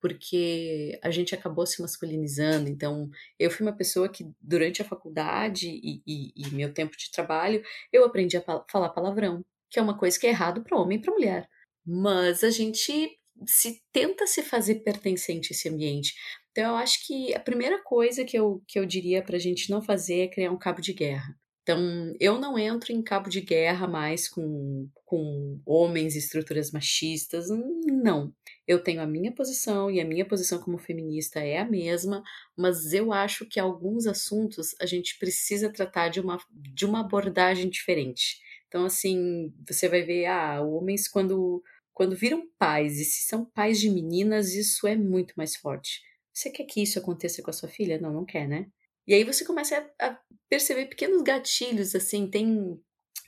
[0.00, 2.68] porque a gente acabou se masculinizando.
[2.68, 7.10] Então, eu fui uma pessoa que, durante a faculdade e, e, e meu tempo de
[7.10, 10.98] trabalho, eu aprendi a falar palavrão, que é uma coisa que é errado para homem
[10.98, 11.48] e para mulher.
[11.84, 16.14] Mas a gente se tenta se fazer pertencente a esse ambiente.
[16.50, 19.70] Então, eu acho que a primeira coisa que eu, que eu diria para a gente
[19.70, 21.36] não fazer é criar um cabo de guerra.
[21.66, 27.48] Então, eu não entro em cabo de guerra mais com, com homens e estruturas machistas,
[27.84, 28.32] não.
[28.68, 32.22] Eu tenho a minha posição e a minha posição como feminista é a mesma,
[32.56, 37.68] mas eu acho que alguns assuntos a gente precisa tratar de uma, de uma abordagem
[37.68, 38.38] diferente.
[38.68, 41.60] Então, assim, você vai ver, ah, homens quando,
[41.92, 46.00] quando viram pais, e se são pais de meninas, isso é muito mais forte.
[46.32, 48.00] Você quer que isso aconteça com a sua filha?
[48.00, 48.68] Não, não quer, né?
[49.06, 52.80] E aí você começa a, a perceber pequenos gatilhos, assim, tem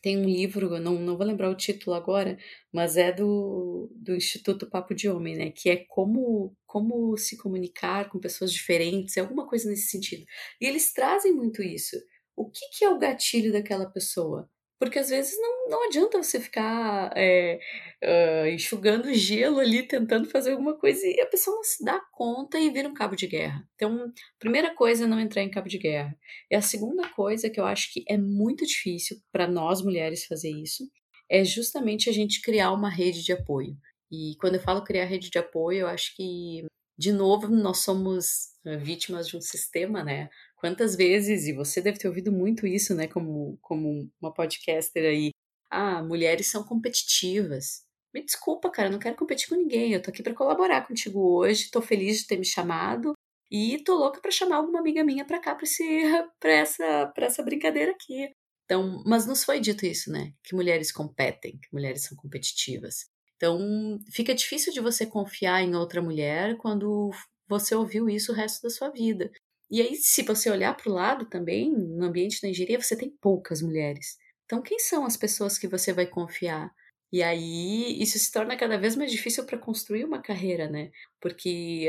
[0.02, 2.38] tem um livro, não, não vou lembrar o título agora,
[2.72, 5.50] mas é do, do Instituto Papo de Homem, né?
[5.50, 10.24] Que é como, como se comunicar com pessoas diferentes, é alguma coisa nesse sentido.
[10.60, 11.96] E eles trazem muito isso.
[12.36, 14.48] O que, que é o gatilho daquela pessoa?
[14.78, 17.58] Porque às vezes não, não adianta você ficar é,
[18.04, 22.60] uh, enxugando gelo ali, tentando fazer alguma coisa e a pessoa não se dá conta
[22.60, 23.68] e vira um cabo de guerra.
[23.74, 26.16] Então, primeira coisa é não entrar em cabo de guerra.
[26.50, 30.50] E a segunda coisa que eu acho que é muito difícil para nós mulheres fazer
[30.50, 30.88] isso
[31.28, 33.76] é justamente a gente criar uma rede de apoio.
[34.10, 36.64] E quando eu falo criar rede de apoio, eu acho que,
[36.96, 40.28] de novo, nós somos vítimas de um sistema, né?
[40.59, 45.31] Quantas vezes, e você deve ter ouvido muito isso, né, como, como uma podcaster aí,
[45.71, 47.85] ah, mulheres são competitivas.
[48.12, 49.92] Me desculpa, cara, eu não quero competir com ninguém.
[49.92, 53.12] Eu tô aqui para colaborar contigo hoje, tô feliz de ter me chamado
[53.51, 55.64] e tô louca para chamar alguma amiga minha para cá para
[56.53, 58.31] essa para essa brincadeira aqui.
[58.64, 60.33] Então, mas nos foi dito isso, né?
[60.44, 63.07] Que mulheres competem, que mulheres são competitivas.
[63.37, 67.11] Então, fica difícil de você confiar em outra mulher quando
[67.49, 69.31] você ouviu isso o resto da sua vida.
[69.70, 73.11] E aí, se você olhar para o lado também, no ambiente da engenharia, você tem
[73.20, 74.16] poucas mulheres.
[74.44, 76.72] Então, quem são as pessoas que você vai confiar?
[77.12, 80.90] E aí, isso se torna cada vez mais difícil para construir uma carreira, né?
[81.20, 81.88] Porque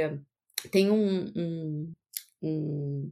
[0.72, 1.94] tem um, um,
[2.42, 3.12] um,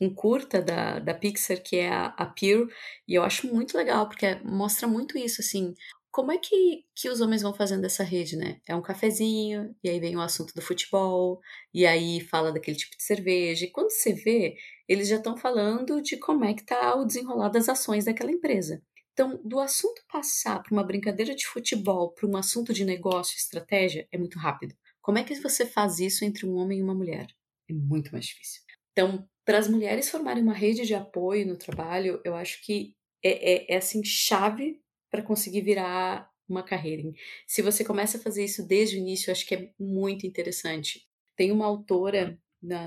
[0.00, 2.66] um, curta da, da Pixar que é a, a Peer,
[3.06, 5.74] e eu acho muito legal, porque mostra muito isso, assim,
[6.16, 8.58] como é que, que os homens vão fazendo essa rede, né?
[8.66, 11.38] É um cafezinho, e aí vem o assunto do futebol,
[11.74, 13.66] e aí fala daquele tipo de cerveja.
[13.66, 14.56] E quando você vê,
[14.88, 18.82] eles já estão falando de como é que tá o desenrolar das ações daquela empresa.
[19.12, 24.08] Então, do assunto passar para uma brincadeira de futebol para um assunto de negócio, estratégia,
[24.10, 24.74] é muito rápido.
[25.02, 27.26] Como é que você faz isso entre um homem e uma mulher?
[27.68, 28.62] É muito mais difícil.
[28.92, 33.72] Então, para as mulheres formarem uma rede de apoio no trabalho, eu acho que é,
[33.72, 34.80] é, é assim chave
[35.16, 37.10] para conseguir virar uma carreira.
[37.46, 41.08] Se você começa a fazer isso desde o início, eu acho que é muito interessante.
[41.34, 42.38] Tem uma autora,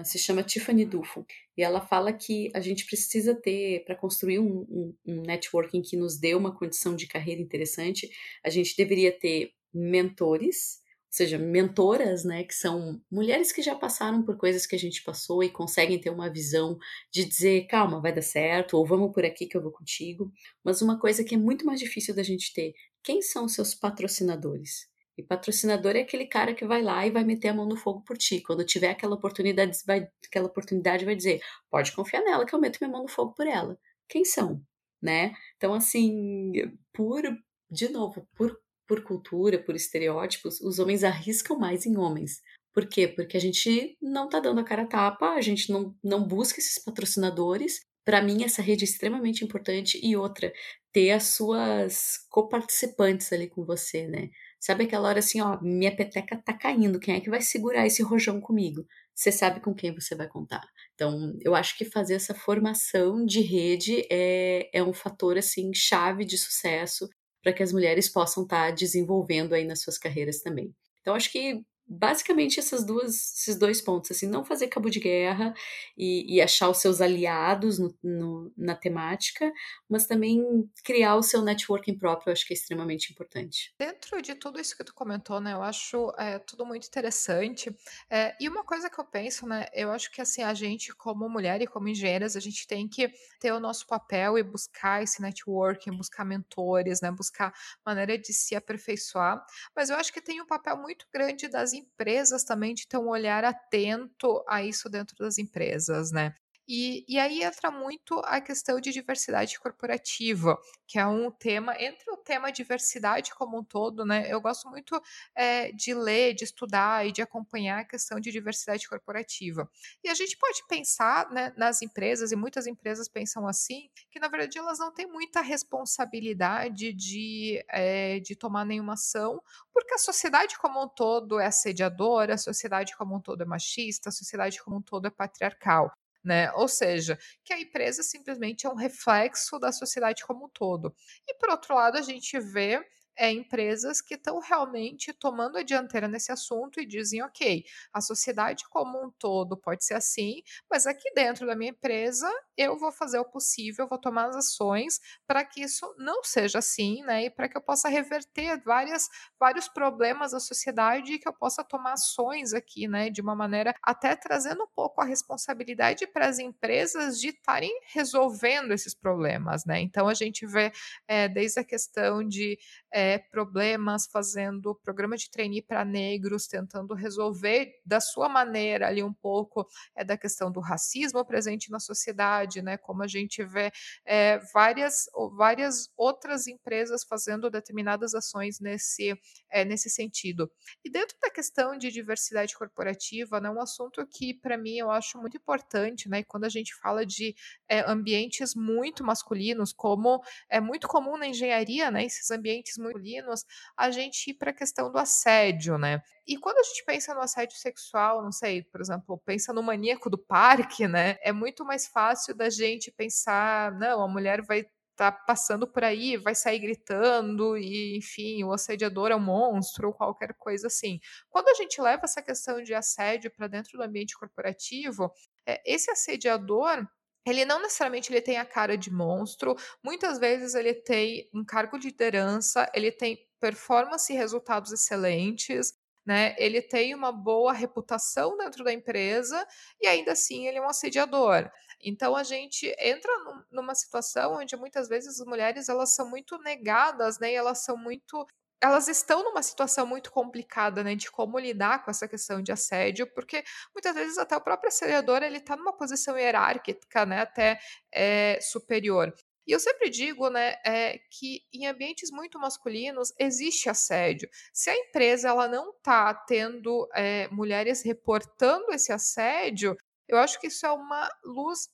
[0.06, 1.26] se chama Tiffany Duffo,
[1.58, 5.98] e ela fala que a gente precisa ter, para construir um, um, um networking que
[5.98, 8.08] nos dê uma condição de carreira interessante,
[8.44, 14.38] a gente deveria ter mentores, seja, mentoras, né, que são mulheres que já passaram por
[14.38, 16.78] coisas que a gente passou e conseguem ter uma visão
[17.12, 20.32] de dizer, calma, vai dar certo, ou vamos por aqui que eu vou contigo.
[20.64, 23.74] Mas uma coisa que é muito mais difícil da gente ter, quem são os seus
[23.74, 24.88] patrocinadores?
[25.18, 28.02] E patrocinador é aquele cara que vai lá e vai meter a mão no fogo
[28.06, 28.40] por ti.
[28.40, 32.78] Quando tiver aquela oportunidade, vai, aquela oportunidade vai dizer, pode confiar nela que eu meto
[32.80, 33.78] minha mão no fogo por ela.
[34.08, 34.62] Quem são?
[35.02, 35.34] Né?
[35.58, 36.54] Então, assim,
[36.94, 37.22] por,
[37.70, 38.58] de novo, por
[38.90, 42.42] por cultura, por estereótipos, os homens arriscam mais em homens.
[42.74, 43.08] Por quê?
[43.08, 46.60] Porque a gente não tá dando a cara a tapa, a gente não, não busca
[46.60, 47.82] esses patrocinadores.
[48.04, 50.00] Para mim, essa rede é extremamente importante.
[50.04, 50.52] E outra,
[50.92, 54.30] ter as suas coparticipantes ali com você, né?
[54.60, 58.02] Sabe aquela hora assim, ó, minha peteca tá caindo, quem é que vai segurar esse
[58.02, 58.86] rojão comigo?
[59.14, 60.66] Você sabe com quem você vai contar.
[60.96, 66.26] Então, eu acho que fazer essa formação de rede é, é um fator, assim, chave
[66.26, 67.08] de sucesso
[67.42, 70.74] para que as mulheres possam estar tá desenvolvendo aí nas suas carreiras também.
[71.02, 75.56] Então, acho que basicamente essas duas, esses dois pontos, assim, não fazer cabo de guerra
[75.98, 79.52] e, e achar os seus aliados no, no, na temática,
[79.90, 83.74] mas também criar o seu networking próprio, eu acho que é extremamente importante.
[83.80, 87.76] Dentro de tudo isso que tu comentou, né, eu acho é, tudo muito interessante.
[88.08, 91.28] É, e uma coisa que eu penso, né, eu acho que assim, a gente, como
[91.28, 95.22] mulher e como engenheiras, a gente tem que ter o nosso papel e buscar esse
[95.22, 97.52] networking, buscar mentores, né, buscar
[97.84, 99.44] maneira de se aperfeiçoar.
[99.76, 103.10] Mas eu acho que tem um papel muito grande das empresas também de ter um
[103.10, 106.36] olhar atento a isso dentro das empresas, né?
[106.72, 110.56] E, e aí entra muito a questão de diversidade corporativa,
[110.88, 114.32] que é um tema, entre o tema diversidade como um todo, né?
[114.32, 115.02] Eu gosto muito
[115.36, 119.68] é, de ler, de estudar e de acompanhar a questão de diversidade corporativa.
[120.04, 124.28] E a gente pode pensar né, nas empresas, e muitas empresas pensam assim, que na
[124.28, 129.42] verdade elas não têm muita responsabilidade de, é, de tomar nenhuma ação,
[129.74, 134.10] porque a sociedade como um todo é assediadora, a sociedade como um todo é machista,
[134.10, 135.92] a sociedade como um todo é patriarcal
[136.24, 136.52] né?
[136.54, 140.94] Ou seja, que a empresa simplesmente é um reflexo da sociedade como um todo.
[141.28, 142.82] E por outro lado, a gente vê
[143.20, 148.64] é, empresas que estão realmente tomando a dianteira nesse assunto e dizem, ok, a sociedade
[148.70, 150.42] como um todo pode ser assim,
[150.72, 155.00] mas aqui dentro da minha empresa eu vou fazer o possível, vou tomar as ações
[155.28, 157.26] para que isso não seja assim, né?
[157.26, 161.64] E para que eu possa reverter várias, vários problemas da sociedade e que eu possa
[161.64, 163.10] tomar ações aqui, né?
[163.10, 168.72] De uma maneira até trazendo um pouco a responsabilidade para as empresas de estarem resolvendo
[168.72, 169.82] esses problemas, né?
[169.82, 170.72] Então a gente vê
[171.08, 172.58] é, desde a questão de
[172.94, 179.14] é, problemas, fazendo programa de trainee para negros, tentando resolver da sua maneira ali um
[179.14, 182.78] pouco é, da questão do racismo presente na sociedade, né?
[182.78, 183.72] Como a gente vê
[184.06, 185.06] é, várias,
[185.36, 189.14] várias outras empresas fazendo determinadas ações nesse,
[189.50, 190.52] é, nesse sentido.
[190.84, 195.18] E dentro da questão de diversidade corporativa, né, um assunto que para mim eu acho
[195.18, 196.24] muito importante, né?
[196.24, 197.36] Quando a gente fala de
[197.68, 202.06] é, ambientes muito masculinos, como é muito comum na engenharia, né?
[202.06, 203.46] Esses ambientes muito masculinos,
[203.78, 206.02] a gente ir para a questão do assédio, né?
[206.28, 210.10] E quando a gente pensa no assédio sexual, não sei, por exemplo, pensa no maníaco
[210.10, 211.18] do parque, né?
[211.22, 216.18] É muito mais fácil da gente pensar, não, a mulher vai tá passando por aí,
[216.18, 221.00] vai sair gritando e, enfim, o assediador é um monstro ou qualquer coisa assim.
[221.30, 225.10] Quando a gente leva essa questão de assédio para dentro do ambiente corporativo,
[225.48, 226.86] é, esse assediador
[227.26, 231.78] ele não necessariamente ele tem a cara de monstro, muitas vezes ele tem um cargo
[231.78, 235.74] de liderança, ele tem performance e resultados excelentes,
[236.06, 236.36] né?
[236.38, 239.46] Ele tem uma boa reputação dentro da empresa
[239.80, 241.50] e ainda assim ele é um assediador.
[241.82, 243.12] Então a gente entra
[243.52, 247.32] numa situação onde muitas vezes as mulheres elas são muito negadas, né?
[247.32, 248.26] E elas são muito
[248.62, 253.08] elas estão numa situação muito complicada, né, de como lidar com essa questão de assédio,
[253.14, 253.44] porque
[253.74, 257.60] muitas vezes até o próprio assediador ele está numa posição hierárquica, né, até
[257.94, 259.14] é, superior.
[259.48, 264.30] E eu sempre digo, né, é, que em ambientes muito masculinos existe assédio.
[264.54, 269.76] Se a empresa ela não está tendo é, mulheres reportando esse assédio,
[270.08, 271.70] eu acho que isso é uma luz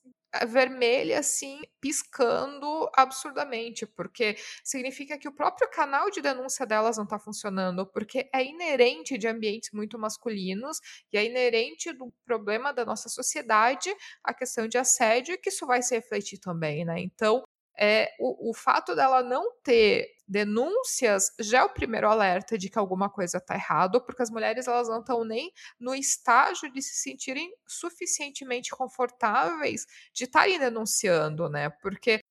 [0.46, 7.20] vermelha, assim, piscando absurdamente, porque significa que o próprio canal de denúncia delas não está
[7.20, 10.80] funcionando, porque é inerente de ambientes muito masculinos
[11.14, 15.82] e é inerente do problema da nossa sociedade a questão de assédio, que isso vai
[15.82, 17.00] se refletir também, né?
[17.00, 17.44] Então,
[17.80, 22.80] é, o, o fato dela não ter denúncias já é o primeiro alerta de que
[22.80, 26.96] alguma coisa está errado, porque as mulheres elas não estão nem no estágio de se
[26.96, 31.70] sentirem suficientemente confortáveis de estarem denunciando, né?
[31.70, 32.22] Porque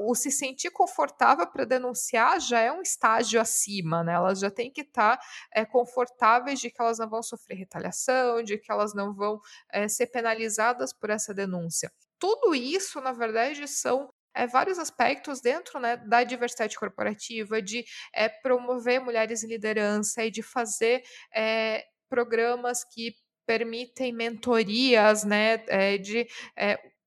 [0.00, 4.12] o se sentir confortável para denunciar já é um estágio acima, né?
[4.12, 8.42] Elas já têm que estar tá, é, confortáveis de que elas não vão sofrer retaliação,
[8.42, 9.40] de que elas não vão
[9.70, 11.92] é, ser penalizadas por essa denúncia.
[12.18, 18.28] Tudo isso, na verdade, são é, vários aspectos dentro né, da diversidade corporativa, de é,
[18.28, 21.02] promover mulheres em liderança e de fazer
[21.34, 23.14] é, programas que
[23.44, 25.58] permitem mentorias, né,
[25.98, 26.28] de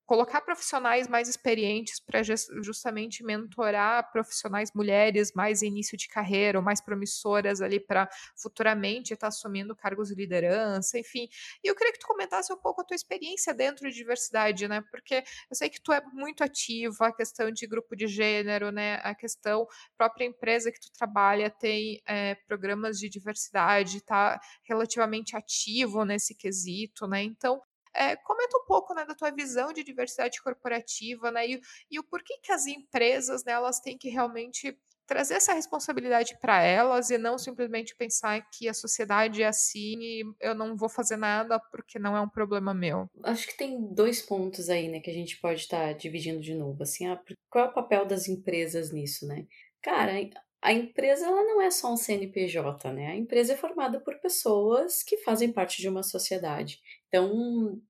[0.06, 6.80] colocar profissionais mais experientes para justamente mentorar profissionais mulheres mais início de carreira ou mais
[6.80, 11.28] promissoras ali para futuramente estar tá assumindo cargos de liderança, enfim.
[11.62, 14.82] E eu queria que tu comentasse um pouco a tua experiência dentro de diversidade, né?
[14.90, 19.00] Porque eu sei que tu é muito ativa, a questão de grupo de gênero, né?
[19.02, 19.66] A questão
[19.98, 27.08] própria empresa que tu trabalha tem é, programas de diversidade, tá relativamente ativo nesse quesito,
[27.08, 27.22] né?
[27.22, 27.60] Então,
[27.96, 32.04] é, comenta um pouco né, da tua visão de diversidade corporativa né, e, e o
[32.04, 34.76] porquê que as empresas né, elas têm que realmente
[35.06, 40.24] trazer essa responsabilidade para elas e não simplesmente pensar que a sociedade é assim e
[40.40, 43.08] eu não vou fazer nada porque não é um problema meu.
[43.22, 46.54] Acho que tem dois pontos aí, né, que a gente pode estar tá dividindo de
[46.54, 46.82] novo.
[46.82, 49.46] Assim, ah, qual é o papel das empresas nisso, né?
[49.80, 50.12] Cara,
[50.60, 53.06] a empresa ela não é só um CNPJ, né?
[53.08, 56.80] A empresa é formada por pessoas que fazem parte de uma sociedade.
[57.08, 57.80] Então,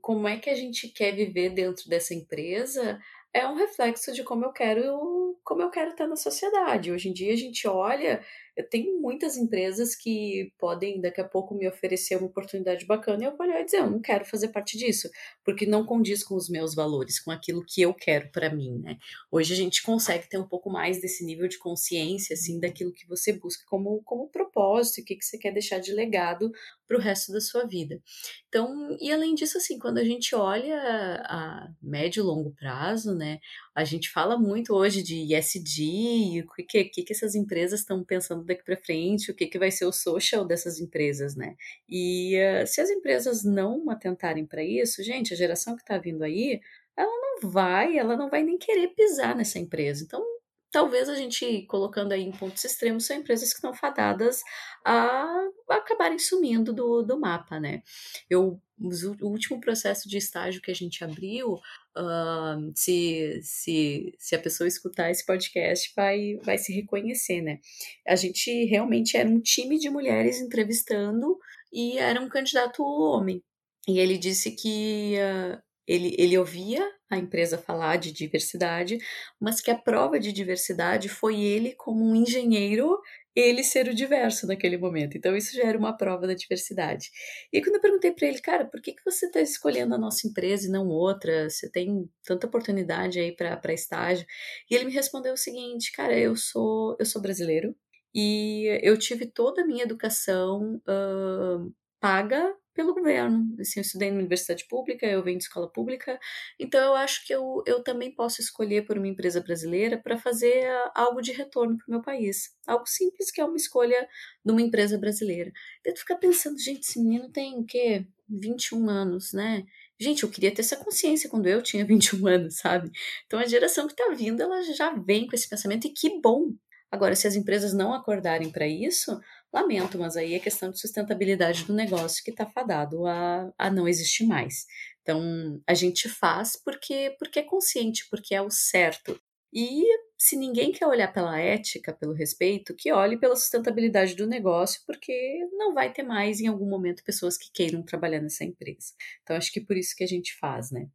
[0.00, 2.98] como é que a gente quer viver dentro dessa empresa?
[3.36, 6.90] é um reflexo de como eu quero como eu quero estar na sociedade.
[6.90, 8.24] Hoje em dia a gente olha
[8.56, 13.26] eu tenho muitas empresas que podem daqui a pouco me oferecer uma oportunidade bacana e
[13.26, 15.10] eu vou olhar e dizer, eu não quero fazer parte disso,
[15.44, 18.96] porque não condiz com os meus valores, com aquilo que eu quero para mim, né?
[19.30, 23.06] Hoje a gente consegue ter um pouco mais desse nível de consciência, assim, daquilo que
[23.06, 26.50] você busca como, como propósito o que, que você quer deixar de legado
[26.86, 28.00] para o resto da sua vida.
[28.48, 30.78] Então, e além disso, assim, quando a gente olha
[31.24, 33.38] a médio e longo prazo, né,
[33.74, 38.45] a gente fala muito hoje de ESG, o que, que, que essas empresas estão pensando
[38.46, 41.56] daqui para frente, o que, que vai ser o social dessas empresas, né?
[41.88, 46.22] E uh, se as empresas não atentarem para isso, gente, a geração que está vindo
[46.22, 46.60] aí,
[46.96, 50.02] ela não vai, ela não vai nem querer pisar nessa empresa.
[50.04, 50.22] Então,
[50.70, 54.42] talvez a gente colocando aí em pontos extremos são empresas que estão fadadas
[54.84, 55.26] a,
[55.70, 57.82] acabarem sumindo do, do mapa, né?
[58.28, 61.58] Eu, o último processo de estágio que a gente abriu,
[61.96, 67.58] uh, se, se, se a pessoa escutar esse podcast, vai, vai se reconhecer, né?
[68.06, 71.38] A gente realmente era um time de mulheres entrevistando
[71.72, 73.42] e era um candidato homem.
[73.88, 78.98] E ele disse que uh, ele, ele ouvia a empresa falar de diversidade,
[79.40, 82.98] mas que a prova de diversidade foi ele, como um engenheiro,
[83.36, 85.16] ele ser o diverso naquele momento.
[85.18, 87.10] Então, isso já era uma prova da diversidade.
[87.52, 90.26] E quando eu perguntei para ele, cara, por que, que você está escolhendo a nossa
[90.26, 91.50] empresa e não outra?
[91.50, 94.26] Você tem tanta oportunidade aí para estágio.
[94.70, 97.76] E ele me respondeu o seguinte, cara, eu sou, eu sou brasileiro
[98.14, 103.56] e eu tive toda a minha educação uh, paga pelo governo.
[103.58, 106.20] Assim, eu estudei na universidade pública, eu venho de escola pública,
[106.60, 110.68] então eu acho que eu, eu também posso escolher por uma empresa brasileira para fazer
[110.94, 112.50] algo de retorno para o meu país.
[112.66, 114.06] Algo simples que é uma escolha
[114.44, 115.50] de uma empresa brasileira.
[115.82, 118.06] Daí tu fica pensando, gente, esse menino tem o quê?
[118.28, 119.64] 21 anos, né?
[119.98, 122.90] Gente, eu queria ter essa consciência quando eu tinha 21 anos, sabe?
[123.26, 126.52] Então a geração que está vindo, ela já vem com esse pensamento e que bom.
[126.90, 129.18] Agora, se as empresas não acordarem para isso,
[129.52, 133.88] Lamento, mas aí é questão de sustentabilidade do negócio que está fadado a, a não
[133.88, 134.66] existir mais.
[135.02, 139.18] Então, a gente faz porque, porque é consciente, porque é o certo.
[139.52, 139.84] E
[140.18, 145.38] se ninguém quer olhar pela ética, pelo respeito, que olhe pela sustentabilidade do negócio, porque
[145.52, 148.92] não vai ter mais em algum momento pessoas que queiram trabalhar nessa empresa.
[149.22, 150.88] Então acho que por isso que a gente faz, né?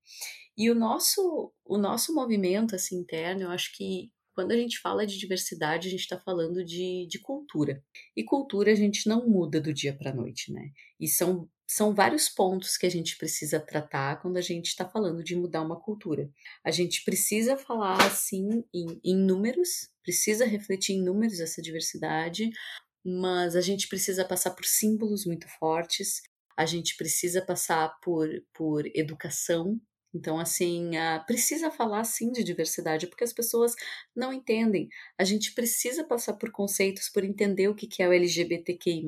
[0.58, 5.06] E o nosso o nosso movimento assim interno, eu acho que quando a gente fala
[5.06, 7.84] de diversidade, a gente está falando de, de cultura.
[8.16, 10.72] E cultura a gente não muda do dia para a noite, né?
[11.00, 15.24] E são, são vários pontos que a gente precisa tratar quando a gente está falando
[15.24, 16.30] de mudar uma cultura.
[16.66, 22.50] A gente precisa falar, assim, em, em números, precisa refletir em números essa diversidade,
[23.04, 26.22] mas a gente precisa passar por símbolos muito fortes,
[26.58, 29.80] a gente precisa passar por, por educação
[30.14, 33.74] então, assim, uh, precisa falar sim de diversidade, porque as pessoas
[34.16, 34.90] não entendem.
[35.18, 39.04] A gente precisa passar por conceitos, por entender o que é o LGBTQI.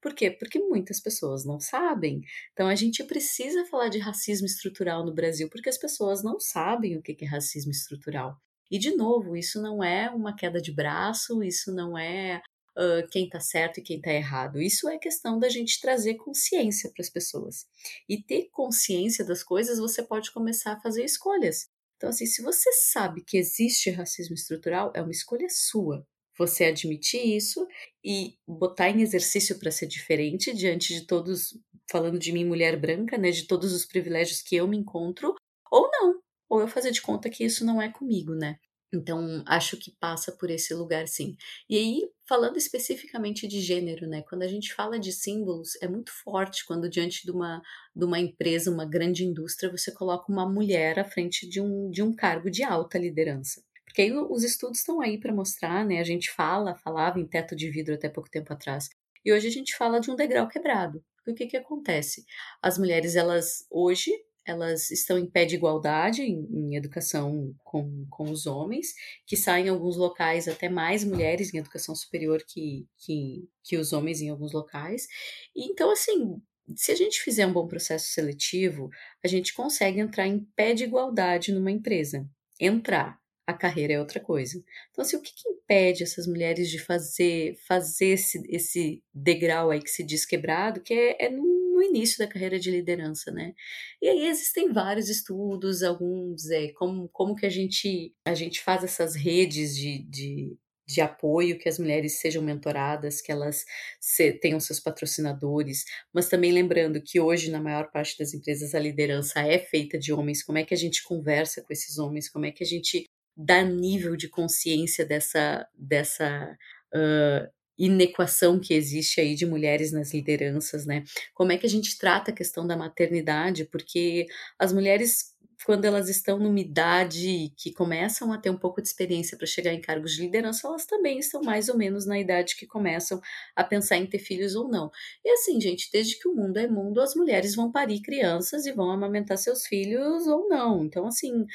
[0.00, 0.30] Por quê?
[0.30, 2.20] Porque muitas pessoas não sabem.
[2.52, 6.96] Então, a gente precisa falar de racismo estrutural no Brasil, porque as pessoas não sabem
[6.96, 8.36] o que é racismo estrutural.
[8.70, 12.42] E, de novo, isso não é uma queda de braço, isso não é
[12.76, 14.60] uh, quem está certo e quem está errado.
[14.60, 17.66] Isso é questão da gente trazer consciência para as pessoas.
[18.08, 21.68] E ter consciência das coisas, você pode começar a fazer escolhas.
[21.96, 26.06] Então, assim, se você sabe que existe racismo estrutural, é uma escolha sua.
[26.38, 27.66] Você admitir isso
[28.04, 31.58] e botar em exercício para ser diferente diante de todos,
[31.90, 35.34] falando de mim, mulher branca, né, de todos os privilégios que eu me encontro,
[35.70, 36.20] ou não,
[36.50, 38.58] ou eu fazer de conta que isso não é comigo, né?
[38.92, 41.36] Então, acho que passa por esse lugar, sim.
[41.68, 44.22] E aí, falando especificamente de gênero, né?
[44.22, 47.60] Quando a gente fala de símbolos, é muito forte quando diante de uma,
[47.94, 52.02] de uma empresa, uma grande indústria, você coloca uma mulher à frente de um, de
[52.02, 53.62] um cargo de alta liderança.
[53.84, 56.00] Porque aí os estudos estão aí para mostrar, né?
[56.00, 58.88] A gente fala, falava em teto de vidro até pouco tempo atrás.
[59.24, 61.02] E hoje a gente fala de um degrau quebrado.
[61.16, 62.24] Porque o que, que acontece?
[62.62, 64.12] As mulheres, elas hoje
[64.46, 68.94] elas estão em pé de igualdade em, em, educação com, com os homens,
[69.26, 73.92] que saem em alguns locais até mais mulheres em educação superior que, que, que os
[73.92, 75.08] homens em alguns locais.
[75.54, 76.40] E, então, assim,
[76.76, 78.88] se a gente fizer um bom processo seletivo,
[79.24, 82.28] a gente consegue entrar em pé de igualdade numa empresa.
[82.60, 83.18] Entrar.
[83.46, 84.60] A carreira é outra coisa.
[84.90, 89.80] Então, assim, o que, que impede essas mulheres de fazer fazer esse, esse degrau aí
[89.80, 91.30] que se diz quebrado, que é, é
[91.76, 93.52] no, início da carreira de liderança, né?
[94.00, 98.84] E aí existem vários estudos, alguns é como, como que a gente a gente faz
[98.84, 100.56] essas redes de, de
[100.86, 103.64] de apoio, que as mulheres sejam mentoradas, que elas
[104.00, 108.78] se, tenham seus patrocinadores, mas também lembrando que hoje, na maior parte das empresas, a
[108.78, 110.44] liderança é feita de homens.
[110.44, 112.28] Como é que a gente conversa com esses homens?
[112.28, 113.04] Como é que a gente
[113.36, 116.56] dá nível de consciência dessa, dessa
[116.94, 121.04] uh, inequação que existe aí de mulheres nas lideranças, né?
[121.34, 123.64] Como é que a gente trata a questão da maternidade?
[123.64, 124.26] Porque
[124.58, 129.36] as mulheres quando elas estão numa idade que começam a ter um pouco de experiência
[129.36, 132.66] para chegar em cargos de liderança, elas também estão mais ou menos na idade que
[132.66, 133.20] começam
[133.54, 134.90] a pensar em ter filhos ou não.
[135.24, 138.72] E assim, gente, desde que o mundo é mundo, as mulheres vão parir crianças e
[138.72, 140.84] vão amamentar seus filhos ou não.
[140.84, 141.46] Então, assim,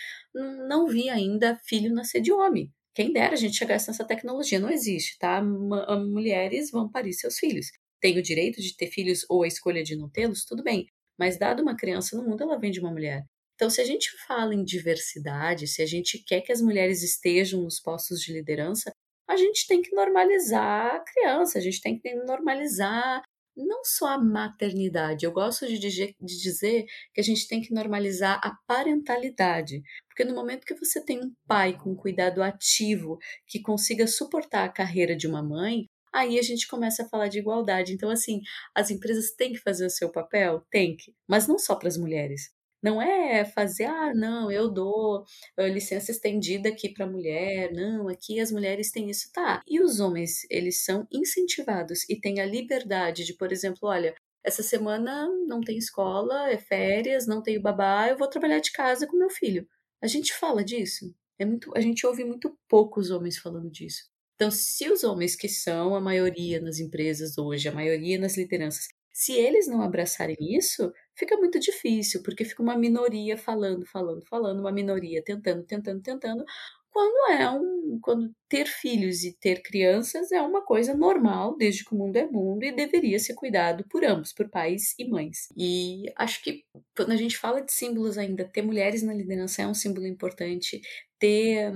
[0.68, 2.72] não vi ainda filho nascer de homem.
[2.94, 5.42] Quem dera a gente chegasse nessa tecnologia, não existe, tá?
[5.42, 7.68] Mulheres vão parir seus filhos.
[8.02, 10.88] Tem o direito de ter filhos ou a escolha de não tê-los, tudo bem.
[11.18, 13.24] Mas dado uma criança no mundo, ela vem de uma mulher.
[13.56, 17.62] Então, se a gente fala em diversidade, se a gente quer que as mulheres estejam
[17.62, 18.92] nos postos de liderança,
[19.30, 23.22] a gente tem que normalizar a criança, a gente tem que normalizar
[23.56, 27.74] não só a maternidade, eu gosto de dizer, de dizer, que a gente tem que
[27.74, 33.62] normalizar a parentalidade, porque no momento que você tem um pai com cuidado ativo que
[33.62, 37.94] consiga suportar a carreira de uma mãe, aí a gente começa a falar de igualdade.
[37.94, 38.42] Então, assim,
[38.76, 40.66] as empresas têm que fazer o seu papel?
[40.70, 42.52] Tem que, mas não só para as mulheres.
[42.82, 45.22] Não é fazer, ah, não, eu dou
[45.60, 49.62] uh, licença estendida aqui para mulher, não, aqui as mulheres têm isso, tá.
[49.68, 54.64] E os homens, eles são incentivados e têm a liberdade de, por exemplo, olha, essa
[54.64, 59.18] semana não tem escola, é férias, não tenho babá, eu vou trabalhar de casa com
[59.18, 59.68] meu filho.
[60.02, 61.14] A gente fala disso.
[61.38, 64.04] É muito, a gente ouve muito poucos homens falando disso.
[64.36, 68.88] Então, se os homens que são a maioria nas empresas hoje, a maioria nas lideranças,
[69.14, 74.60] se eles não abraçarem isso, fica muito difícil, porque fica uma minoria falando, falando, falando,
[74.60, 76.46] uma minoria tentando, tentando, tentando,
[76.92, 81.94] quando é um quando ter filhos e ter crianças é uma coisa normal desde que
[81.94, 85.48] o mundo é mundo e deveria ser cuidado por ambos, por pais e mães.
[85.58, 86.64] E acho que
[86.96, 90.82] quando a gente fala de símbolos ainda, ter mulheres na liderança é um símbolo importante,
[91.20, 91.72] ter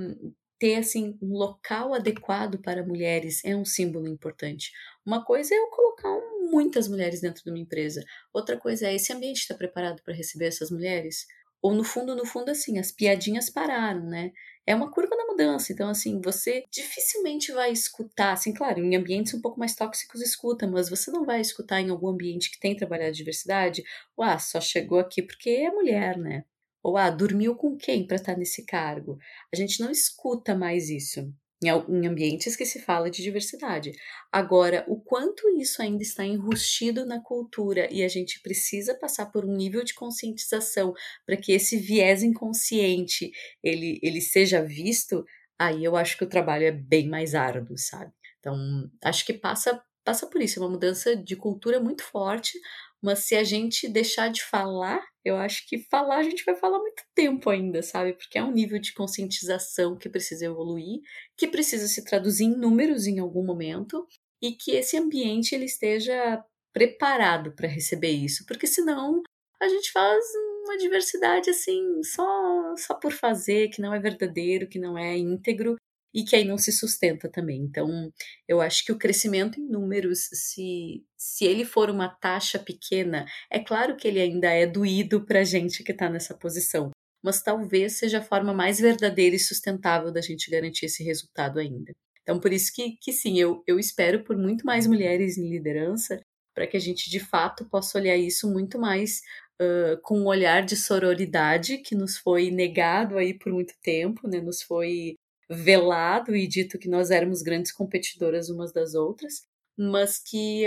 [0.58, 4.72] ter assim um local adequado para mulheres é um símbolo importante.
[5.06, 8.02] Uma coisa é eu colocar um, muitas mulheres dentro de uma empresa.
[8.34, 11.26] Outra coisa é esse ambiente está preparado para receber essas mulheres?
[11.62, 14.32] Ou no fundo, no fundo assim, as piadinhas pararam, né?
[14.66, 15.74] É uma curva da mudança.
[15.74, 20.66] Então, assim, você dificilmente vai escutar, assim, claro, em ambientes um pouco mais tóxicos escuta,
[20.66, 23.84] mas você não vai escutar em algum ambiente que tem trabalhado diversidade,
[24.18, 26.46] ah, só chegou aqui porque é mulher, né?
[26.82, 29.18] Ou, ah, dormiu com quem para estar tá nesse cargo?
[29.54, 31.30] A gente não escuta mais isso
[31.68, 33.92] em ambientes que se fala de diversidade.
[34.32, 39.46] Agora, o quanto isso ainda está enrustido na cultura e a gente precisa passar por
[39.46, 40.94] um nível de conscientização
[41.26, 43.32] para que esse viés inconsciente
[43.64, 45.26] ele, ele seja visto,
[45.58, 48.12] aí eu acho que o trabalho é bem mais árduo, sabe?
[48.40, 48.56] Então,
[49.04, 52.60] acho que passa passa por isso, é uma mudança de cultura muito forte,
[53.06, 56.80] mas se a gente deixar de falar, eu acho que falar a gente vai falar
[56.80, 58.14] muito tempo ainda, sabe?
[58.14, 61.02] Porque é um nível de conscientização que precisa evoluir,
[61.38, 64.08] que precisa se traduzir em números em algum momento
[64.42, 66.44] e que esse ambiente ele esteja
[66.74, 69.22] preparado para receber isso, porque senão
[69.62, 70.26] a gente faz
[70.64, 75.76] uma diversidade assim só só por fazer, que não é verdadeiro, que não é íntegro
[76.16, 77.62] e que aí não se sustenta também.
[77.62, 78.10] Então,
[78.48, 83.60] eu acho que o crescimento em números, se, se ele for uma taxa pequena, é
[83.60, 86.92] claro que ele ainda é doído para a gente que está nessa posição,
[87.22, 91.92] mas talvez seja a forma mais verdadeira e sustentável da gente garantir esse resultado ainda.
[92.22, 96.22] Então, por isso que, que sim, eu, eu espero por muito mais mulheres em liderança,
[96.56, 99.20] para que a gente de fato possa olhar isso muito mais
[99.62, 104.40] uh, com um olhar de sororidade que nos foi negado aí por muito tempo, né?
[104.40, 105.18] Nos foi
[105.50, 109.46] velado e dito que nós éramos grandes competidoras umas das outras,
[109.78, 110.66] mas que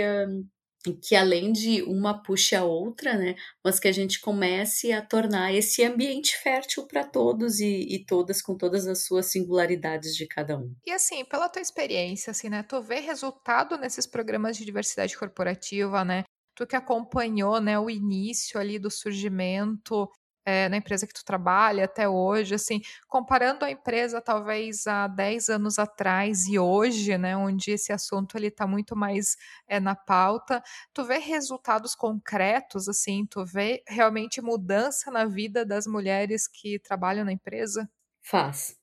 [1.01, 5.53] que além de uma puxe a outra, né, mas que a gente comece a tornar
[5.53, 10.57] esse ambiente fértil para todos e, e, todas com todas as suas singularidades de cada
[10.57, 10.73] um.
[10.85, 16.05] E assim, pela tua experiência, assim, né, tu vê resultado nesses programas de diversidade corporativa,
[16.05, 16.23] né?
[16.55, 20.09] Tu que acompanhou, né, o início ali do surgimento
[20.49, 25.47] é, na empresa que tu trabalha até hoje, assim, comparando a empresa talvez há 10
[25.49, 29.37] anos atrás e hoje, né, onde esse assunto ele está muito mais
[29.67, 35.85] é, na pauta, tu vê resultados concretos, assim, tu vê realmente mudança na vida das
[35.85, 37.87] mulheres que trabalham na empresa?
[38.23, 38.75] Faz.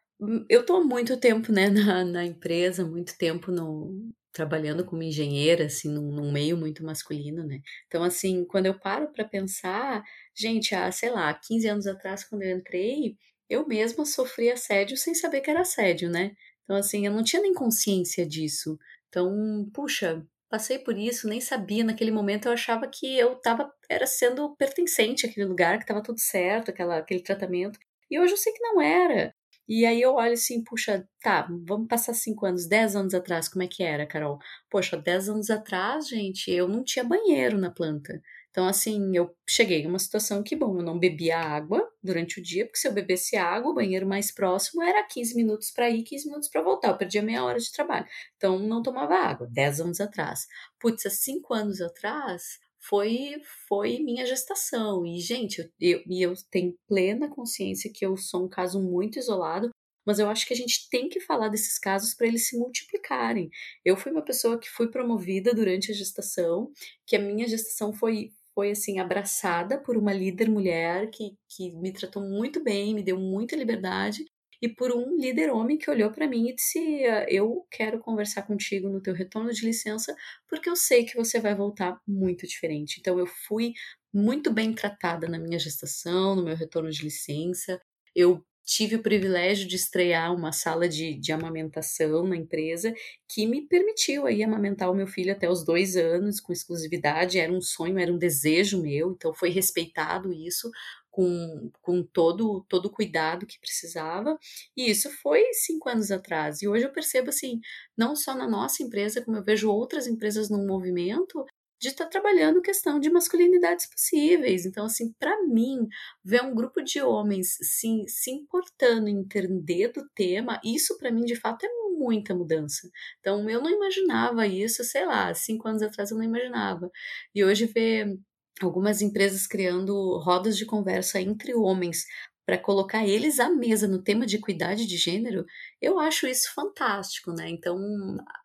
[0.49, 5.89] eu tô muito tempo, né, na, na empresa, muito tempo no, trabalhando como engenheira, assim,
[5.89, 7.61] num, num, meio muito masculino, né?
[7.87, 12.43] Então, assim, quando eu paro para pensar, gente, há, sei lá, 15 anos atrás, quando
[12.43, 13.17] eu entrei,
[13.49, 16.33] eu mesma sofri assédio sem saber que era assédio, né?
[16.65, 18.79] Então, assim, eu não tinha nem consciência disso.
[19.09, 21.83] Então, puxa, passei por isso, nem sabia.
[21.83, 26.21] Naquele momento eu achava que eu tava, era sendo pertencente àquele lugar, que tava tudo
[26.21, 27.79] certo, aquela, aquele tratamento.
[28.11, 29.35] E hoje eu sei que não era.
[29.69, 33.63] E aí eu olho assim, puxa, tá, vamos passar cinco anos, dez anos atrás, como
[33.65, 34.39] é que era, Carol?
[34.71, 38.21] Poxa, dez anos atrás, gente, eu não tinha banheiro na planta.
[38.57, 42.43] Então, assim, eu cheguei em uma situação que, bom, eu não bebia água durante o
[42.43, 46.03] dia, porque se eu bebesse água, o banheiro mais próximo era 15 minutos para ir,
[46.05, 46.89] 15 minutos para voltar.
[46.89, 48.07] Eu perdia meia hora de trabalho.
[48.37, 50.47] Então, não tomava água, 10 anos atrás.
[50.81, 52.59] Putz, há 5 anos atrás,
[52.89, 53.37] foi
[53.69, 55.07] foi minha gestação.
[55.07, 59.71] E, gente, eu, eu, eu tenho plena consciência que eu sou um caso muito isolado,
[60.07, 63.51] mas eu acho que a gente tem que falar desses casos para eles se multiplicarem.
[63.85, 66.71] Eu fui uma pessoa que fui promovida durante a gestação,
[67.07, 71.93] que a minha gestação foi foi assim abraçada por uma líder mulher que, que me
[71.93, 74.25] tratou muito bem, me deu muita liberdade
[74.61, 78.43] e por um líder homem que olhou para mim e disse: ah, Eu quero conversar
[78.43, 80.15] contigo no teu retorno de licença,
[80.49, 82.99] porque eu sei que você vai voltar muito diferente.
[83.01, 83.73] Então, eu fui
[84.13, 87.81] muito bem tratada na minha gestação, no meu retorno de licença.
[88.15, 92.93] Eu tive o privilégio de estrear uma sala de, de amamentação na empresa
[93.29, 97.39] que me permitiu aí amamentar o meu filho até os dois anos com exclusividade.
[97.39, 100.69] Era um sonho, era um desejo meu, então foi respeitado isso
[101.17, 104.39] com, com todo todo o cuidado que precisava.
[104.77, 106.61] E isso foi cinco anos atrás.
[106.61, 107.59] E hoje eu percebo assim,
[107.97, 111.43] não só na nossa empresa, como eu vejo outras empresas no movimento,
[111.81, 114.67] de estar tá trabalhando questão de masculinidades possíveis.
[114.67, 115.89] Então, assim, para mim,
[116.23, 121.37] ver um grupo de homens se, se importando entender do tema, isso para mim, de
[121.37, 122.91] fato, é muita mudança.
[123.21, 126.91] Então, eu não imaginava isso, sei lá, cinco anos atrás eu não imaginava.
[127.35, 128.19] E hoje ver
[128.61, 132.07] algumas empresas criando rodas de conversa entre homens
[132.47, 135.45] para colocar eles à mesa no tema de equidade de gênero,
[135.83, 137.49] eu acho isso fantástico, né?
[137.51, 137.77] Então,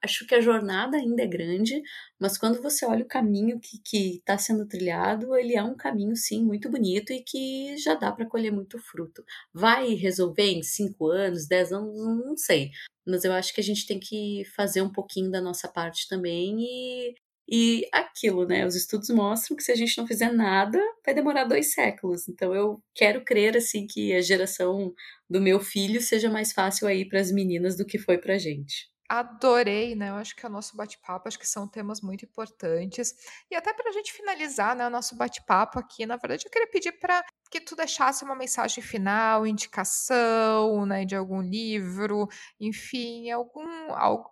[0.04, 1.80] acho que a jornada ainda é grande,
[2.20, 6.44] mas quando você olha o caminho que está sendo trilhado, ele é um caminho, sim,
[6.44, 9.24] muito bonito e que já dá para colher muito fruto.
[9.54, 12.72] Vai resolver em cinco anos, dez anos, não sei.
[13.06, 16.60] Mas eu acho que a gente tem que fazer um pouquinho da nossa parte também
[16.60, 17.16] e
[17.50, 18.66] e aquilo, né?
[18.66, 22.28] Os estudos mostram que se a gente não fizer nada, vai demorar dois séculos.
[22.30, 24.94] Então eu quero crer assim que a geração
[25.30, 28.38] do meu filho seja mais fácil aí para as meninas do que foi para a
[28.38, 28.91] gente.
[29.14, 30.08] Adorei, né?
[30.10, 33.14] Eu acho que é o nosso bate-papo, acho que são temas muito importantes.
[33.52, 36.70] E até para a gente finalizar, né, o nosso bate-papo aqui, na verdade, eu queria
[36.72, 42.26] pedir para que tu deixasse uma mensagem final, indicação, né, de algum livro,
[42.58, 43.66] enfim, algum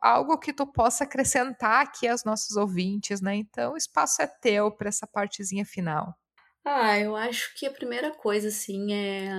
[0.02, 3.36] algo, que tu possa acrescentar aqui aos nossos ouvintes, né?
[3.36, 6.16] Então, o espaço é teu para essa partezinha final.
[6.64, 9.30] Ah, eu acho que a primeira coisa, assim, é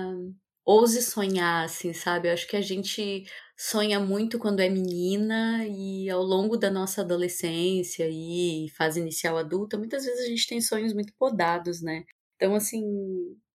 [0.65, 2.27] ouse sonhar, assim, sabe?
[2.27, 3.25] Eu acho que a gente
[3.57, 9.77] sonha muito quando é menina e ao longo da nossa adolescência e fase inicial adulta,
[9.77, 12.03] muitas vezes a gente tem sonhos muito podados, né?
[12.35, 12.83] Então, assim,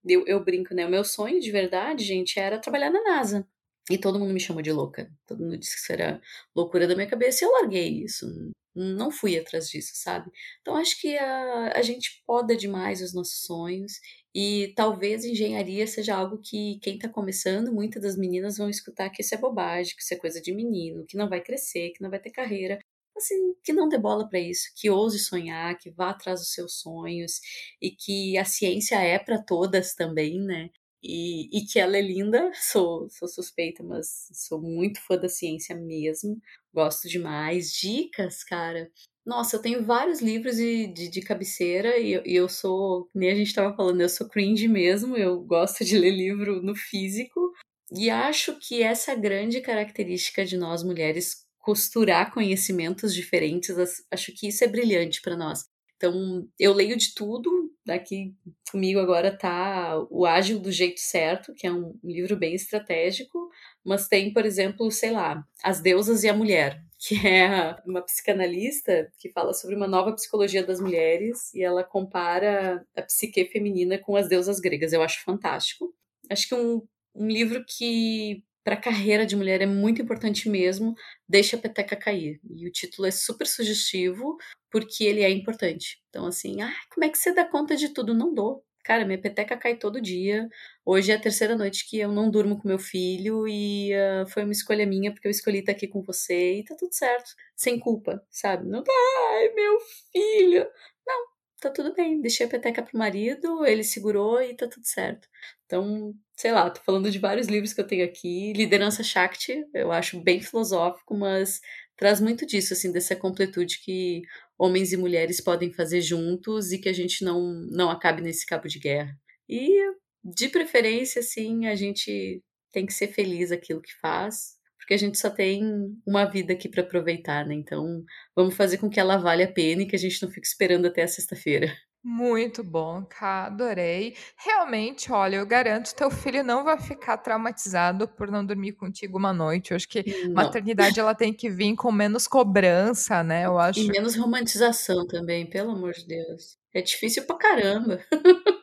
[0.04, 0.86] eu, eu brinco, né?
[0.86, 3.46] O meu sonho de verdade, gente, era trabalhar na NASA.
[3.90, 5.10] E todo mundo me chamou de louca.
[5.26, 6.20] Todo mundo disse que isso era
[6.54, 8.26] loucura da minha cabeça e eu larguei isso.
[8.74, 10.30] Não fui atrás disso, sabe?
[10.60, 14.00] Então acho que a, a gente poda demais os nossos sonhos
[14.38, 19.22] e talvez engenharia seja algo que quem está começando, muitas das meninas vão escutar que
[19.22, 22.10] isso é bobagem, que isso é coisa de menino, que não vai crescer, que não
[22.10, 22.78] vai ter carreira
[23.16, 26.80] assim, que não dê bola para isso, que ouse sonhar, que vá atrás dos seus
[26.80, 27.40] sonhos
[27.80, 30.68] e que a ciência é para todas também, né?
[31.02, 35.76] E, e, que ela é linda, sou, sou suspeita, mas sou muito fã da ciência
[35.76, 36.40] mesmo,
[36.74, 37.70] gosto demais.
[37.72, 38.90] Dicas, cara.
[39.24, 43.34] Nossa, eu tenho vários livros de, de, de cabeceira e e eu sou, nem a
[43.34, 47.52] gente estava falando, eu sou cringe mesmo, eu gosto de ler livro no físico.
[47.92, 53.76] E acho que essa grande característica de nós mulheres costurar conhecimentos diferentes,
[54.10, 55.64] acho que isso é brilhante para nós.
[55.96, 57.65] Então, eu leio de tudo.
[57.88, 58.34] Aqui
[58.70, 63.48] comigo agora tá O Ágil do Jeito Certo, que é um livro bem estratégico,
[63.84, 69.10] mas tem, por exemplo, sei lá, As Deusas e a Mulher, que é uma psicanalista
[69.18, 74.16] que fala sobre uma nova psicologia das mulheres e ela compara a psique feminina com
[74.16, 74.92] as deusas gregas.
[74.92, 75.94] Eu acho fantástico.
[76.28, 76.82] Acho que um,
[77.14, 80.92] um livro que para a carreira de mulher é muito importante mesmo,
[81.28, 82.40] Deixa a Peteca Cair.
[82.50, 84.36] E o título é super sugestivo,
[84.68, 86.02] porque ele é importante.
[86.10, 88.12] Então, assim, ah, como é que você dá conta de tudo?
[88.12, 88.64] Não dou.
[88.82, 90.48] Cara, minha peteca cai todo dia.
[90.84, 94.42] Hoje é a terceira noite que eu não durmo com meu filho e uh, foi
[94.42, 97.78] uma escolha minha porque eu escolhi estar aqui com você e tá tudo certo, sem
[97.78, 98.68] culpa, sabe?
[98.68, 98.82] Não,
[99.30, 99.78] ai, meu
[100.12, 100.66] filho.
[101.06, 101.26] Não,
[101.60, 102.20] tá tudo bem.
[102.20, 105.28] Deixei a peteca pro marido, ele segurou e tá tudo certo.
[105.66, 108.52] Então, sei lá, tô falando de vários livros que eu tenho aqui.
[108.52, 111.60] Liderança Shakti, eu acho bem filosófico, mas
[111.96, 114.22] traz muito disso, assim, dessa completude que
[114.58, 118.68] homens e mulheres podem fazer juntos e que a gente não, não acabe nesse cabo
[118.68, 119.12] de guerra.
[119.48, 119.76] E,
[120.24, 122.42] de preferência, assim, a gente
[122.72, 125.64] tem que ser feliz aquilo que faz, porque a gente só tem
[126.06, 127.54] uma vida aqui para aproveitar, né?
[127.54, 128.04] Então,
[128.36, 130.86] vamos fazer com que ela valha a pena e que a gente não fique esperando
[130.86, 131.74] até a sexta-feira.
[132.08, 134.14] Muito bom, Ká, adorei.
[134.36, 139.32] Realmente, olha, eu garanto, teu filho não vai ficar traumatizado por não dormir contigo uma
[139.32, 139.72] noite.
[139.72, 140.34] Eu acho que não.
[140.34, 143.44] maternidade ela tem que vir com menos cobrança, né?
[143.44, 143.80] Eu acho.
[143.80, 146.56] E menos romantização também, pelo amor de Deus.
[146.72, 147.98] É difícil pra caramba.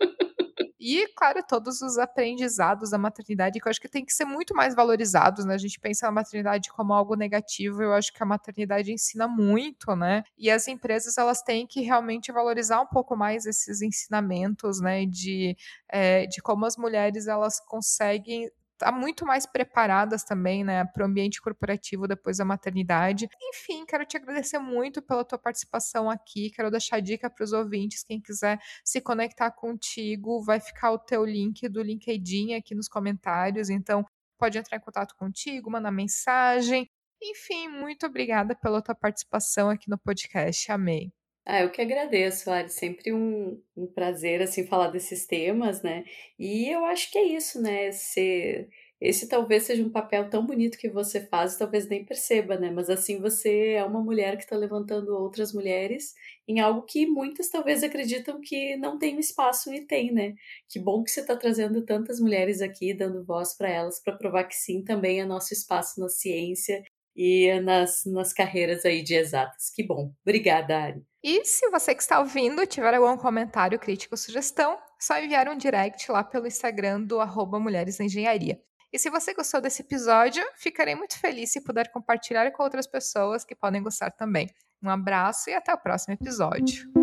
[0.86, 4.54] E, claro, todos os aprendizados da maternidade que eu acho que tem que ser muito
[4.54, 5.54] mais valorizados, né?
[5.54, 9.96] A gente pensa na maternidade como algo negativo, eu acho que a maternidade ensina muito,
[9.96, 10.26] né?
[10.38, 15.06] E as empresas, elas têm que realmente valorizar um pouco mais esses ensinamentos, né?
[15.06, 15.56] De,
[15.88, 18.52] é, de como as mulheres, elas conseguem
[18.84, 23.28] tá muito mais preparadas também, né, para o ambiente corporativo depois da maternidade.
[23.42, 26.50] Enfim, quero te agradecer muito pela tua participação aqui.
[26.52, 31.24] Quero deixar dica para os ouvintes, quem quiser se conectar contigo, vai ficar o teu
[31.26, 33.70] link do LinkedIn aqui nos comentários.
[33.70, 34.06] Então,
[34.38, 36.90] pode entrar em contato contigo, mandar mensagem.
[37.22, 40.72] Enfim, muito obrigada pela tua participação aqui no podcast.
[40.72, 41.23] Amei.
[41.46, 42.70] Ah, eu que agradeço, Ari.
[42.70, 46.06] Sempre um, um prazer, assim, falar desses temas, né?
[46.40, 47.92] E eu acho que é isso, né?
[47.92, 48.70] Ser,
[49.02, 52.72] esse talvez seja um papel tão bonito que você faz, talvez nem perceba, né?
[52.72, 56.14] Mas assim você é uma mulher que está levantando outras mulheres
[56.48, 60.36] em algo que muitas talvez acreditam que não tem espaço e tem, né?
[60.70, 64.46] Que bom que você está trazendo tantas mulheres aqui, dando voz para elas, para provar
[64.46, 66.82] que sim, também é nosso espaço na ciência
[67.16, 69.70] e nas, nas carreiras aí de exatas.
[69.74, 70.12] Que bom.
[70.22, 71.04] Obrigada, Ari.
[71.24, 75.58] E se você que está ouvindo tiver algum comentário, crítica ou sugestão, só enviar um
[75.58, 78.60] direct lá pelo Instagram do arroba Mulheres na Engenharia.
[78.92, 83.44] E se você gostou desse episódio, ficarei muito feliz se puder compartilhar com outras pessoas
[83.44, 84.48] que podem gostar também.
[84.84, 87.03] Um abraço e até o próximo episódio.